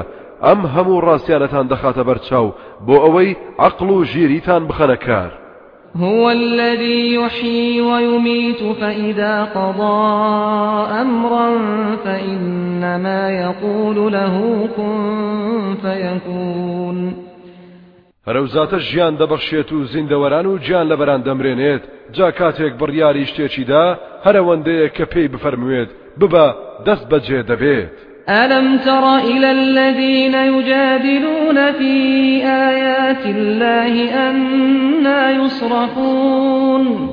ئەم 0.46 0.61
هەموو 0.74 1.05
ڕاستیانەتان 1.07 1.66
دەخاتە 1.72 2.03
بەرچاو 2.09 2.55
بۆ 2.86 2.96
ئەوەی 3.05 3.36
عقل 3.66 3.88
و 3.90 4.05
ژیریتان 4.12 4.62
بخەنە 4.68 4.98
کار. 5.07 5.30
هو 5.97 6.30
الذي 6.30 7.14
يحيي 7.14 7.80
ويميت 7.80 8.62
فإذا 8.80 9.45
قضى 9.45 10.03
أمرا 11.01 11.59
فإنما 12.05 13.30
يقول 13.30 14.12
له 14.12 14.68
كن 14.76 15.74
فيكون. 15.82 17.14
هەرەوزاتە 18.26 18.78
ژیان 18.88 19.14
دەبەخشێت 19.20 19.72
و 19.72 19.84
زیندەوەران 19.93 20.47
و 20.47 20.59
گیان 20.59 20.86
لە 20.88 20.97
بەران 21.01 21.22
دەمرێنێت. 21.26 21.82
جا 22.16 22.30
کاتێک 22.30 22.72
بڕیاری 22.80 23.28
شتێکیدا 23.30 23.84
هەرەوەندەیە 24.26 24.88
کە 24.97 25.05
پێی 25.12 25.28
بفەرموێت 25.32 25.90
ببە 26.20 26.47
دەست 26.86 27.05
بەجێ 27.11 27.40
دەبێت. 27.51 28.12
ألم 28.29 28.79
تر 28.79 29.16
إلى 29.18 29.51
الذين 29.51 30.35
يجادلون 30.35 31.73
في 31.73 31.95
آيات 32.45 33.27
الله 33.27 34.14
أنا 34.31 35.31
يصرفون 35.31 37.09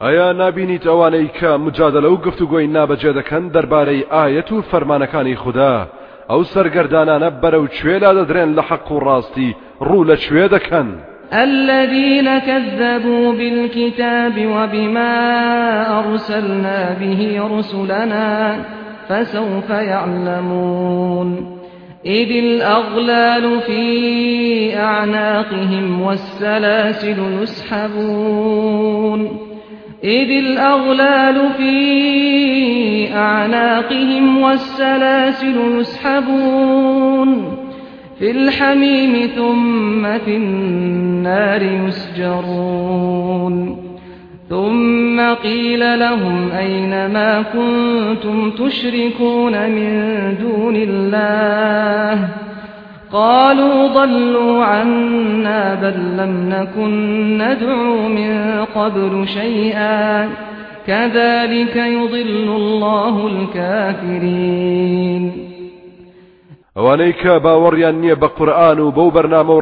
ئایا 0.00 0.32
نبینیت 0.32 0.86
ئەوانەی 0.86 1.28
کە 1.38 1.58
مجادلە 1.66 2.08
و 2.10 2.16
گفتوگۆی 2.16 2.66
نابەجێ 2.76 3.12
دەکەن 3.18 3.52
دەربارەی 3.54 4.06
ئاەت 4.10 4.52
و 4.52 4.62
فەرمانەکانی 4.62 5.36
خوددا 5.36 5.88
ئەو 6.30 6.44
سەرگەردانانە 6.44 7.30
بەرەو 7.42 7.68
کوێلا 7.76 8.10
دەدرێن 8.18 8.50
لە 8.58 8.62
حەق 8.68 8.92
و 8.92 9.00
ڕاستی 9.00 9.56
ڕوو 9.88 10.06
لە 10.10 10.16
کوێ 10.24 10.48
دەکەن 10.56 10.88
الذين 11.32 12.38
كذبوا 12.38 13.32
بالكتاب 13.32 14.46
وبما 14.46 15.14
أرسلنا 16.00 16.96
به 17.00 17.40
رسلنا 17.58 18.56
فسوف 19.10 19.70
يعلمون. 19.70 21.58
إذ 22.06 22.30
الأغلال 22.30 23.60
في 23.60 24.76
أعناقهم 24.76 26.00
والسلاسل 26.00 27.16
يسحبون. 27.42 29.28
إذ 30.04 30.30
الأغلال 30.30 31.48
في 31.56 33.14
أعناقهم 33.14 34.42
والسلاسل 34.42 35.80
يسحبون. 35.80 37.56
في 38.18 38.30
الحميم 38.30 39.30
ثم 39.36 40.18
في 40.18 40.36
النار 40.36 41.62
يسجرون. 41.62 43.79
ثم 44.50 45.34
قيل 45.34 45.98
لهم 45.98 46.50
أين 46.50 47.12
ما 47.12 47.42
كنتم 47.42 48.50
تشركون 48.50 49.70
من 49.70 49.90
دون 50.40 50.76
الله؟ 50.76 52.28
قالوا 53.12 53.88
ضلوا 53.88 54.64
عنا 54.64 55.74
بل 55.74 56.16
لم 56.16 56.48
نكن 56.48 56.92
ندعو 57.38 58.08
من 58.08 58.64
قبل 58.74 59.28
شيئا. 59.28 60.28
كذلك 60.86 61.76
يضل 61.76 62.48
الله 62.56 63.26
الكافرين. 63.26 65.32
ئەوانەی 66.76 67.12
کە 67.12 67.38
باوەڕیان 67.44 67.96
نییە 68.02 68.16
بە 68.22 68.28
قورآن 68.38 68.78
و 68.80 68.90
بەو 68.90 69.10
بەرنامە 69.10 69.50
و 69.50 69.60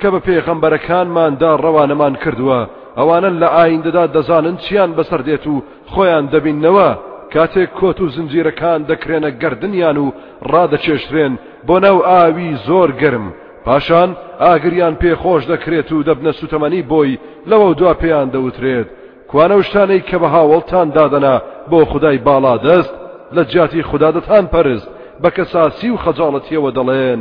کە 0.00 0.08
بە 0.12 0.20
پێغەمبەرەکانماندا 0.26 1.50
ڕەوانەمان 1.64 2.14
کردووە 2.24 2.60
ئەوانە 2.98 3.30
لە 3.40 3.48
ئایندەدا 3.56 4.04
دەزانن 4.16 4.56
چیان 4.64 4.90
بەسەر 4.98 5.20
دێت 5.28 5.44
و 5.52 5.56
خۆیان 5.92 6.24
دەبینەوە 6.32 6.90
کاتێک 7.32 7.70
کۆت 7.78 7.98
و 8.00 8.06
زنجیرەکان 8.14 8.80
دەکرێنە 8.90 9.30
گردنیان 9.42 9.96
و 10.04 10.06
ڕادەچێشترێن. 10.50 11.32
بۆ 11.66 11.76
ناو 11.84 11.98
ئاوی 12.08 12.50
زۆر 12.66 12.90
گرم. 13.00 13.26
پاشان 13.64 14.10
ئاگریان 14.44 14.94
پێخۆش 15.02 15.42
دەکرێت 15.52 15.88
و 15.92 16.04
دەبنە 16.08 16.32
سوتەمەنی 16.38 16.86
بۆی 16.90 17.18
لەوە 17.50 17.68
دوا 17.78 17.92
پێیان 18.02 18.28
دەوترێت. 18.34 18.88
کوانە 19.30 19.56
شتانەی 19.66 20.06
کە 20.08 20.16
بە 20.22 20.28
هاوڵتان 20.34 20.88
دادەنا 20.96 21.36
بۆ 21.70 21.78
خدای 21.90 22.22
باڵا 22.26 22.54
دەست 22.66 22.94
لە 23.36 23.42
جاتی 23.52 23.86
خوددا 23.88 24.10
دەتان 24.16 24.44
پەرست 24.52 24.88
بە 25.22 25.28
کەساسی 25.36 25.90
و 25.90 26.00
خەجاڵەتیەوە 26.04 26.70
دەڵێن. 26.78 27.20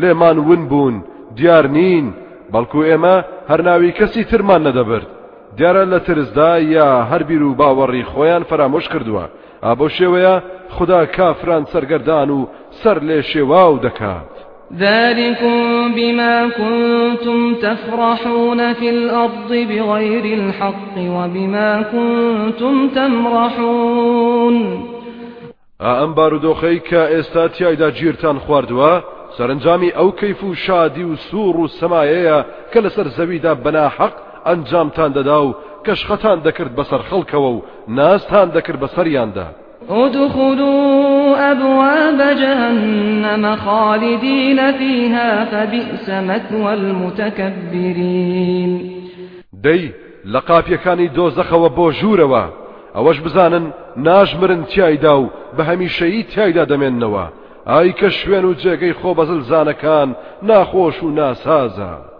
لێمان 0.00 0.38
ون 0.48 0.62
بوون 0.70 0.96
دیار 1.36 1.66
نین. 1.76 2.06
بەڵکو 2.52 2.80
ئێمە 2.88 3.16
هەرناوی 3.50 3.96
کەسی 3.98 4.24
ترمان 4.30 4.60
نەدەبرد. 4.68 5.08
دیارە 5.56 5.84
لە 5.92 6.00
ترسدا 6.06 6.52
یا 6.76 6.88
هەربیر 7.10 7.42
و 7.42 7.56
باوەڕی 7.60 8.08
خۆیان 8.12 8.42
فرامۆش 8.50 8.86
کردووە. 8.92 9.24
ئابۆ 9.64 9.86
شێوەیە 9.96 10.34
خدا 10.76 11.00
کافران 11.16 11.64
سەرگەردان 11.72 12.28
و 12.36 12.40
سەر 12.80 12.98
لێ 13.08 13.20
شێواو 13.30 13.80
دەکات 13.86 14.32
ذلكم 14.78 15.94
بما 15.94 16.48
كنتم 16.48 17.54
تفرحون 17.54 18.72
في 18.72 18.90
الأرض 18.90 19.50
بغير 19.50 20.24
الحق 20.38 20.96
وبما 20.98 21.82
كنتم 21.82 22.88
تمرحون. 22.88 24.56
ئەم 25.80 26.14
بارودۆخەی 26.14 26.78
کە 26.88 27.02
ئێستا 27.12 27.48
تایدا 27.58 27.90
گیرتان 27.90 28.38
خواردووە 28.38 29.02
سەرنجامی 29.36 29.90
ئەو 29.98 30.10
کەیف 30.20 30.40
و 30.44 30.54
شادی 30.54 31.04
و 31.04 31.16
سوور 31.16 31.56
و 31.56 31.68
سەمایەیە 31.78 32.38
کە 32.72 32.78
لەسەر 32.84 33.06
زەویدا 33.16 33.52
بەناحەق 33.64 34.14
ئەنجامتان 34.46 35.10
دەدا 35.18 35.38
و 35.46 35.56
کەشخەتان 35.86 36.38
دەکرد 36.46 36.72
بەسەر 36.78 37.00
خەڵکەوە 37.08 37.50
و 37.54 37.62
ناستان 37.88 38.48
دەکرد 38.56 38.80
بەسەریاندا 38.84 39.46
ادخلوا 39.90 41.36
أبواب 41.52 42.20
جهنم 42.42 43.56
خالدين 43.56 44.72
فيها 44.72 45.44
فبئس 45.44 46.08
مثوى 46.08 46.72
المتكبرين. 46.74 48.20
دەی 49.64 49.92
لە 50.32 50.40
قاپیەکانی 50.48 51.10
دۆزەخەوە 51.16 51.68
بۆ 51.76 51.86
ژوورەوە. 51.98 52.44
ئەوەش 52.96 53.18
بزانن 53.20 53.72
ناژمرن 53.96 54.62
تایدا 54.64 55.14
و 55.20 55.30
بە 55.56 55.62
هەمیشەیی 55.70 56.26
تایدا 56.34 56.64
دەمێننەوە. 56.66 57.26
ئای 57.66 57.92
کە 57.92 58.08
شوێن 58.18 58.44
و 58.44 58.54
جێگەی 58.54 58.94
خۆ 59.00 59.10
بەزل 59.18 59.40
زانەکان 59.50 60.08
ناخۆش 60.42 61.02
و 61.02 61.10
ناسازە 61.18 62.10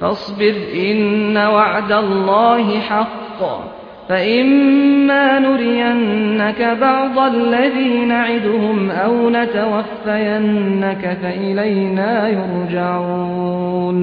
فاصبر 0.00 0.54
إن 0.74 1.36
وعد 1.36 1.92
الله 1.92 2.80
حق. 2.80 3.62
فإما 4.08 5.38
نرينك 5.38 6.62
بعض 6.80 7.18
الذي 7.18 8.04
نعدهم 8.04 8.90
أو 8.90 9.30
نتوفينك 9.30 11.18
فإلينا 11.22 12.28
يرجعون. 12.28 13.98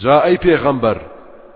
جا 0.00 0.20
ئەی 0.20 0.36
پێغەمبەر 0.36 0.98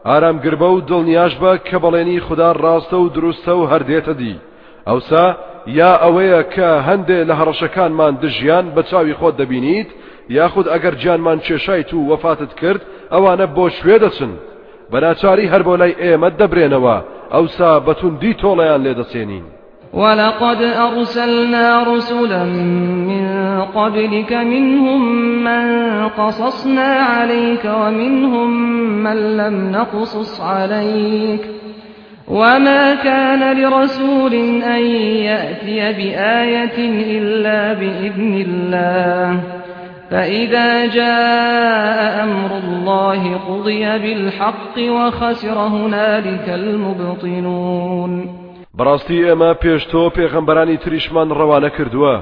ئارام 0.04 0.40
گربە 0.44 0.62
و 0.62 0.80
دڵنیاش 0.80 1.34
بە 1.42 1.58
کە 1.68 1.76
بەڵێنی 1.78 2.20
خوددا 2.20 2.52
ڕاستە 2.54 2.94
و 2.94 3.08
دروستە 3.08 3.48
و 3.48 3.68
هەردێتە 3.72 4.14
دی. 4.18 4.36
ئەوسا 4.86 5.36
یا 5.66 5.92
ئەوەیە 6.02 6.42
کە 6.54 6.68
هەندێ 6.88 7.18
لە 7.28 7.34
هەڕەشەکانمان 7.40 8.12
دژیان 8.22 8.66
بە 8.74 8.82
چاوی 8.90 9.14
خۆت 9.20 9.34
دەبینیت 9.40 9.90
یاخود 10.28 10.66
ئەگەر 10.72 10.94
گیانمان 11.02 11.38
کێشایت 11.46 11.90
و 11.94 12.08
وەفاتت 12.10 12.52
کرد 12.60 12.82
ئەوانە 13.12 13.46
بۆ 13.56 13.66
شوێ 13.78 13.96
دەچن. 14.04 14.32
بەناچاری 14.92 15.50
هەر 15.52 15.62
بۆ 15.66 15.74
لای 15.80 15.94
ئێمە 16.02 16.30
دەبرێنەوە 16.40 16.96
ئەوسا 17.34 17.70
بەتوندی 17.86 18.34
تۆڵیان 18.42 18.80
لێ 18.84 18.94
دەچێنین. 19.00 19.46
ولقد 19.94 20.62
أرسلنا 20.62 21.82
رسلا 21.82 22.44
من 23.10 23.26
قبلك 23.76 24.32
منهم 24.32 25.02
من 25.44 25.64
قصصنا 26.08 26.90
عليك 26.94 27.64
ومنهم 27.64 28.50
من 29.04 29.36
لم 29.36 29.70
نقصص 29.70 30.40
عليك 30.40 31.40
وما 32.28 32.94
كان 32.94 33.56
لرسول 33.62 34.34
أن 34.62 34.82
يأتي 35.30 35.92
بآية 35.92 36.78
إلا 37.18 37.72
بإذن 37.72 38.44
الله 38.46 39.40
فإذا 40.10 40.86
جاء 40.86 42.24
أمر 42.24 42.58
الله 42.58 43.36
قضي 43.48 43.84
بالحق 43.98 44.78
وخسر 44.78 45.58
هنالك 45.58 46.48
المبطنون 46.48 48.44
بەڕاستی 48.78 49.18
ئێمە 49.26 49.50
پێشتۆ 49.62 50.02
پێغەمبەرانی 50.16 50.82
تریشمان 50.84 51.28
ڕەوانە 51.38 51.70
کردووە. 51.76 52.14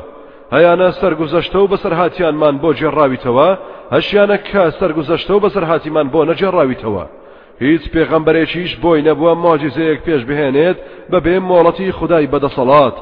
هەیانە 0.54 0.88
سەرگوزەشتە 1.00 1.56
و 1.56 1.70
بەسەرهاتیانمان 1.72 2.54
بۆ 2.62 2.70
جێڕاویتەوە 2.78 3.48
هەشیانە 3.94 4.38
کە 4.48 4.62
سەرگوزەشتە 4.78 5.30
و 5.34 5.42
بەسەرهاتیمان 5.44 6.06
بۆ 6.12 6.20
نەجێڕاویتەوە. 6.30 7.04
هیچ 7.64 7.82
پێغەمبەرێکیش 7.94 8.72
بۆی 8.82 9.04
نەبووە 9.08 9.32
ماجزەیەک 9.44 10.00
پێش 10.06 10.22
بهێنێت 10.28 10.78
بە 11.10 11.18
بێ 11.24 11.36
مۆڵەتی 11.48 11.94
خدای 11.98 12.30
بەدەسەڵات 12.32 12.96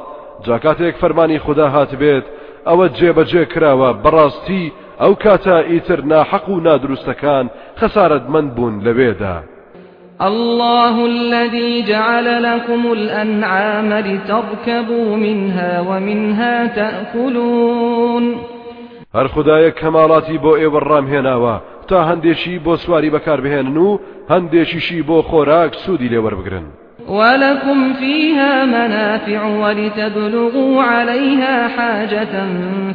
جاکاتێک 0.46 0.94
فەرمانی 1.02 1.42
خدا 1.46 1.66
هات 1.74 1.92
بێت 2.00 2.26
ئەوە 2.68 2.86
جێبەجێ 2.98 3.44
کراوە 3.52 3.90
بەڕاستی 4.04 4.64
ئەو 5.02 5.12
کاتە 5.24 5.56
ئیتر 5.70 6.00
ناحەق 6.12 6.46
و 6.48 6.60
نادروستەکان 6.66 7.46
خەسارت 7.80 8.24
من 8.34 8.46
بوون 8.54 8.74
لەوێدا. 8.86 9.36
الله 10.28 10.96
الذي 11.12 11.82
جعل 11.82 12.42
لكم 12.42 12.92
الأنعام 12.92 13.92
لتركبوا 13.92 15.16
منها 15.16 15.80
ومنها 15.80 16.66
تأكلون. 16.66 18.24
هەر 19.16 19.26
خدایە 19.34 19.70
کەماڵاتی 19.80 20.38
بۆ 20.44 20.52
ئێوە 20.60 20.80
ڕامهێناوە 20.88 21.56
تا 21.88 21.98
هەندێکی 22.10 22.60
بۆ 22.64 22.74
سواری 22.82 23.10
بەکاربهێنن 23.14 23.76
و 23.76 23.98
هەندێکیشی 24.32 25.00
بۆ 25.08 25.18
خۆراک 25.30 25.72
سوودی 25.84 26.08
لێوەربگرن 26.12 26.66
ولكم 27.08 27.92
فيها 28.00 28.64
منافع 28.66 29.40
ولتبلغوا 29.62 30.82
عليها 30.82 31.68
حاجة 31.68 32.34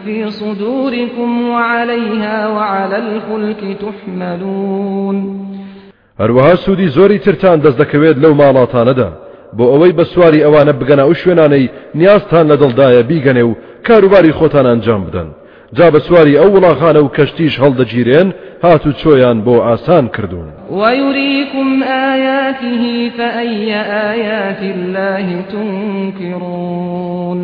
في 0.05 0.31
صدوركم 0.31 1.49
وعليها 1.49 2.47
وعلى 2.47 2.97
الفلك 2.97 3.77
تحملون. 3.83 5.17
هەروەها 6.19 6.55
سوودی 6.55 6.87
زۆری 6.89 7.19
ترتان 7.19 7.61
دەست 7.61 7.77
دەکەوێت 7.81 8.17
لەو 8.23 8.33
ماڵاتانەدا. 8.41 9.09
بۆ 9.57 9.63
ئەوەی 9.71 9.93
بە 9.97 10.03
سواری 10.03 10.43
ئەوانە 10.45 10.73
بگەنە 10.79 11.03
ئەو 11.05 11.13
شوێنانەی 11.13 11.69
نیازتان 11.95 12.45
لە 12.51 12.55
دڵدایە 12.61 13.03
بیگەنێ 13.09 13.43
و 13.49 13.55
کاروباری 13.87 14.31
خۆتان 14.39 14.65
ئەنجام 14.65 15.03
بدەن. 15.07 15.29
جا 15.73 15.91
بە 15.91 15.99
سواری 15.99 16.37
ئەو 16.37 16.49
وڵاخانە 16.55 16.97
و 17.03 17.13
کەشتیش 17.17 17.59
هەڵدەگیرێن 17.59 18.33
هات 18.63 18.87
و 18.87 18.91
چۆیان 18.91 19.37
بۆ 19.45 19.55
ئاسان 19.61 20.07
کردوون. 20.07 20.49
ويريكم 20.71 21.83
آياته 21.83 23.09
فأي 23.17 23.73
آيات 24.11 24.61
الله 24.61 25.41
تنكرون 25.51 27.41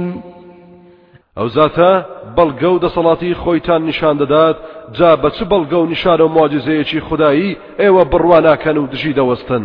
ئەو 1.38 1.47
زاتە 1.47 2.05
بەڵگە 2.38 2.69
و 2.72 2.80
دەسەڵاتی 2.80 3.38
خۆیتان 3.43 3.82
نیشان 3.89 4.15
دەدات 4.17 4.57
جا 4.97 5.11
بە 5.15 5.30
چ 5.36 5.38
بەڵگە 5.51 5.74
و 5.74 5.89
نیشانە 5.93 6.22
و 6.22 6.34
ماجزەیەکی 6.38 6.99
خودایی 7.07 7.57
ئێوە 7.80 8.03
بڕواناکەن 8.11 8.78
و 8.78 8.88
دژی 8.88 9.13
دەوەستن. 9.13 9.63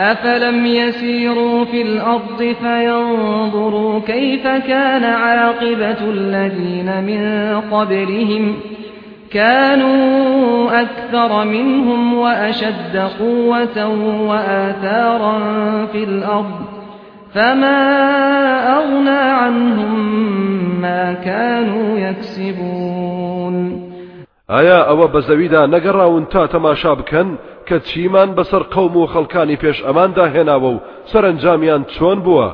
أفلم 0.00 0.66
يسيروا 0.66 1.64
في 1.64 1.82
الأرض 1.82 2.54
فينظروا 2.62 4.00
كيف 4.00 4.42
كان 4.46 5.04
عاقبة 5.04 6.10
الذين 6.10 7.04
من 7.04 7.22
قبلهم 7.70 8.56
كانوا 9.32 10.80
أكثر 10.80 11.44
منهم 11.44 12.14
وأشد 12.14 12.96
قوة 13.20 13.88
وآثارا 14.28 15.38
في 15.86 16.04
الأرض 16.04 16.60
فما 17.34 17.78
أغنى 18.78 19.10
عنهم 19.10 20.10
ما 20.80 21.12
كانوا 21.12 21.98
يكسبون 21.98 23.10
ئایا 24.50 24.78
ئەوە 24.88 25.06
بە 25.14 25.20
زەویدا 25.28 25.62
نەگەڕاون 25.74 26.24
تا 26.32 26.46
تەماشا 26.46 26.94
بکەن؟ 27.00 27.28
کە 27.70 27.78
چیمان 27.88 28.30
بەسەر 28.36 28.62
قەوم 28.74 28.94
و 28.96 29.10
خەڵکانی 29.12 29.60
پێش 29.62 29.78
ئەماندا 29.86 30.26
هێناوە 30.34 30.70
و 30.74 30.82
سەرنجامیان 31.10 31.82
چۆن 31.94 32.18
بووە. 32.26 32.48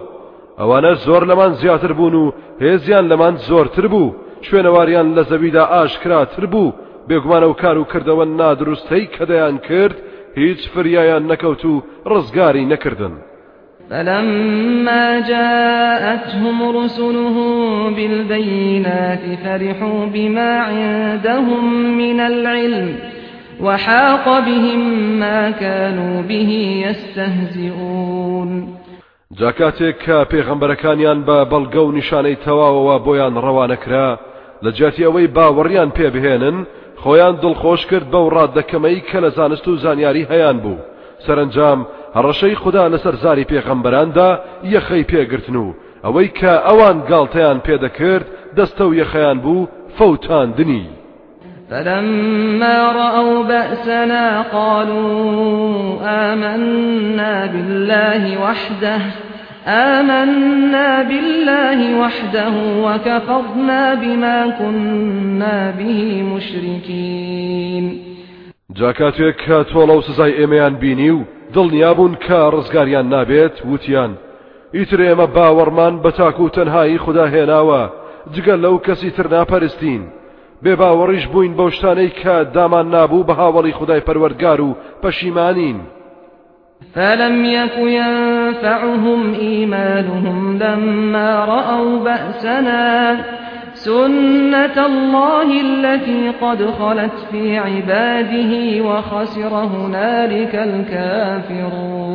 ئەوانە 0.60 0.92
زۆر 1.06 1.22
لەمان 1.30 1.52
زیاتر 1.60 1.92
بوون 1.98 2.14
و 2.22 2.32
هێزیان 2.64 3.04
لەمان 3.10 3.34
زۆرتر 3.48 3.86
بوو. 3.92 4.14
شوێنەواریان 4.46 5.08
لە 5.16 5.22
زەویدا 5.30 5.64
ئاشکراتر 5.72 6.44
بوو. 6.52 6.74
بێگومانە 7.08 7.46
و 7.48 7.58
کار 7.62 7.76
و 7.78 7.88
کردەوە 7.92 8.24
نادروستەی 8.38 9.06
کە 9.14 9.24
دەیان 9.30 9.56
کرد 9.68 9.96
هیچ 10.40 10.60
فریایان 10.72 11.22
نەکەوت 11.32 11.62
و 11.70 11.82
ڕزگاری 12.10 12.68
نەکردن. 12.72 13.14
فلما 13.90 15.20
جاءتهم 15.20 16.58
رسلهم 16.78 17.50
بالبينات 17.94 19.24
فرحوا 19.44 20.06
بما 20.14 20.50
عندهم 20.70 21.64
من 22.00 22.20
العلم 22.20 22.88
وحاق 23.60 24.40
بهم 24.44 24.80
ما 25.18 25.50
كانوا 25.50 26.22
به 26.22 26.50
يستهزئون. 26.86 28.68
جا 29.34 29.43
کاتێک 29.43 29.96
کە 30.04 30.24
پێغەمبەرەکانیان 30.32 31.18
بە 31.28 31.38
بەڵگە 31.50 31.76
و 31.76 31.92
نیشانەی 31.92 32.36
تەواوەوە 32.44 32.96
بۆیان 33.06 33.34
ڕەوانەکرا 33.44 34.18
لە 34.64 34.70
جاتی 34.78 35.04
ئەوەی 35.04 35.32
باوەڕیان 35.36 35.90
پێ 35.96 36.08
بهێنن 36.14 36.56
خۆیان 37.02 37.34
دڵخۆش 37.42 37.82
کرد 37.90 38.10
بەو 38.12 38.26
ڕاددە 38.36 38.62
کەمەی 38.62 39.04
کە 39.08 39.18
لە 39.24 39.30
زانست 39.36 39.68
و 39.68 39.76
زانیاری 39.76 40.28
هەیان 40.30 40.56
بوو. 40.64 40.84
سەرنجام 41.26 41.80
هەڕەشەی 42.16 42.60
خودا 42.62 42.84
لەسەر 42.94 43.14
زاری 43.24 43.48
پێغەمبەراندا 43.50 44.30
یەخەی 44.74 45.08
پێگرتن 45.10 45.56
و 45.56 45.74
ئەوەی 46.04 46.28
کە 46.38 46.52
ئەوان 46.66 46.98
گاڵتەیان 47.10 47.58
پێدەکرد 47.66 48.26
دەستە 48.56 48.84
و 48.86 48.96
یەخەیان 49.00 49.38
بوو 49.44 49.68
فەوتاندنی. 49.96 50.84
فلما 51.70 52.92
رأوا 52.92 53.42
بأسنا 53.42 54.42
قالوا 54.42 55.98
آمنا 56.02 57.46
بالله 57.46 58.42
وحده 58.42 59.00
آمنا 59.66 61.02
بالله 61.02 62.00
وحده 62.00 62.54
وكفرنا 62.84 63.94
بما 63.94 64.50
كنا 64.58 65.70
به 65.70 66.22
مشركين. 66.22 68.02
جاکاتێک 68.74 69.36
کە 69.46 69.64
تۆڵە 69.72 69.90
و 69.90 70.00
سزای 70.00 70.32
ئێمەیان 70.32 70.74
بینی 70.80 71.10
و 71.10 71.24
دڵنیابوون 71.54 72.14
کە 72.26 72.52
ڕزگاریان 72.54 73.06
نابێت 73.14 73.66
وتیان. 73.66 74.12
ئیتر 74.74 74.98
ئێمە 75.06 75.26
باوەڕمان 75.36 76.02
بە 76.04 76.10
تاکو 76.16 76.44
و 76.44 76.48
تەنهایی 76.48 76.98
خدا 76.98 77.26
هێناوە 77.34 77.82
جگەل 78.34 78.60
لەو 78.64 78.78
کەسی 78.86 79.10
تر 79.16 79.26
ناپەرستین. 79.34 80.02
بێ 80.64 80.72
باوەڕیش 80.80 81.24
بووین 81.32 81.54
بەو 81.58 81.70
شتانەی 81.76 82.10
کە 82.20 82.34
دامان 82.54 82.86
نابوو 82.94 83.26
بە 83.28 83.34
هاوڵی 83.40 83.76
خدای 83.78 84.00
پەروەرگار 84.00 84.60
و 84.60 84.76
پەشیمانین. 85.02 85.78
فلم 86.94 87.44
يك 87.44 87.78
ينفعهم 87.78 89.34
إيمانهم 89.34 90.58
لما 90.58 91.44
رأوا 91.44 91.98
بأسنا 91.98 93.16
سنة 93.74 94.86
الله 94.86 95.48
التي 95.60 96.30
قد 96.42 96.70
خلت 96.70 97.12
في 97.30 97.58
عباده 97.58 98.82
وخسر 98.82 99.52
هنالك 99.54 100.54
الكافرون. 100.54 102.06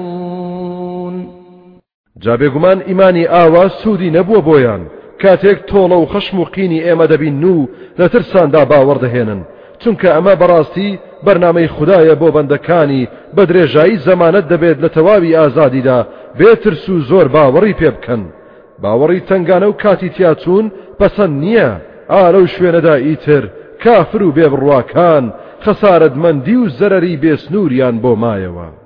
جابێگومان 2.26 2.82
ئیمانی 2.88 3.26
ئاوا 3.26 3.68
سوودی 3.68 4.12
نەبووە 4.12 4.42
بۆیان. 4.42 4.82
کاتێک 5.24 5.60
تۆڵە 5.70 5.98
و 6.00 6.10
خەشم 6.14 6.38
و 6.40 6.46
قینی 6.56 6.84
ئێمە 6.86 7.06
دەبین 7.12 7.44
و 7.44 7.68
لە 8.00 8.08
ترساندا 8.14 8.62
باوەڕدەهێنن 8.72 9.42
چونکە 9.82 10.08
ئەمە 10.16 10.34
بەڕاستی 10.42 11.00
بەرنمەی 11.26 11.72
خدایە 11.76 12.16
بۆ 12.22 12.28
بەندەکانی 12.36 13.08
بە 13.36 13.44
درێژایی 13.50 14.02
زەمانەت 14.08 14.46
دەبێت 14.52 14.78
لە 14.84 14.90
تەواوی 14.96 15.38
ئازادیدا 15.40 16.00
بێترس 16.40 16.86
و 16.90 16.96
زۆر 17.10 17.28
باوەڕی 17.36 17.78
پێ 17.80 17.90
بکەن. 17.96 18.24
باوەڕی 18.84 19.26
تنگانە 19.30 19.68
و 19.70 19.78
کاتی 19.84 20.10
تیاچوون 20.16 20.66
پەسەند 21.00 21.36
نییە. 21.44 21.70
ئارە 22.14 22.40
و 22.44 22.52
شوێنەدا 22.54 22.96
ئیتر 23.06 23.44
کافر 23.84 24.22
و 24.24 24.34
بێبڕواکان 24.38 25.26
خەسارەتمەندی 25.66 26.58
و 26.62 26.70
زەرری 26.78 27.20
بێسنووریان 27.24 27.96
بۆ 28.04 28.14
مایەوە. 28.24 28.81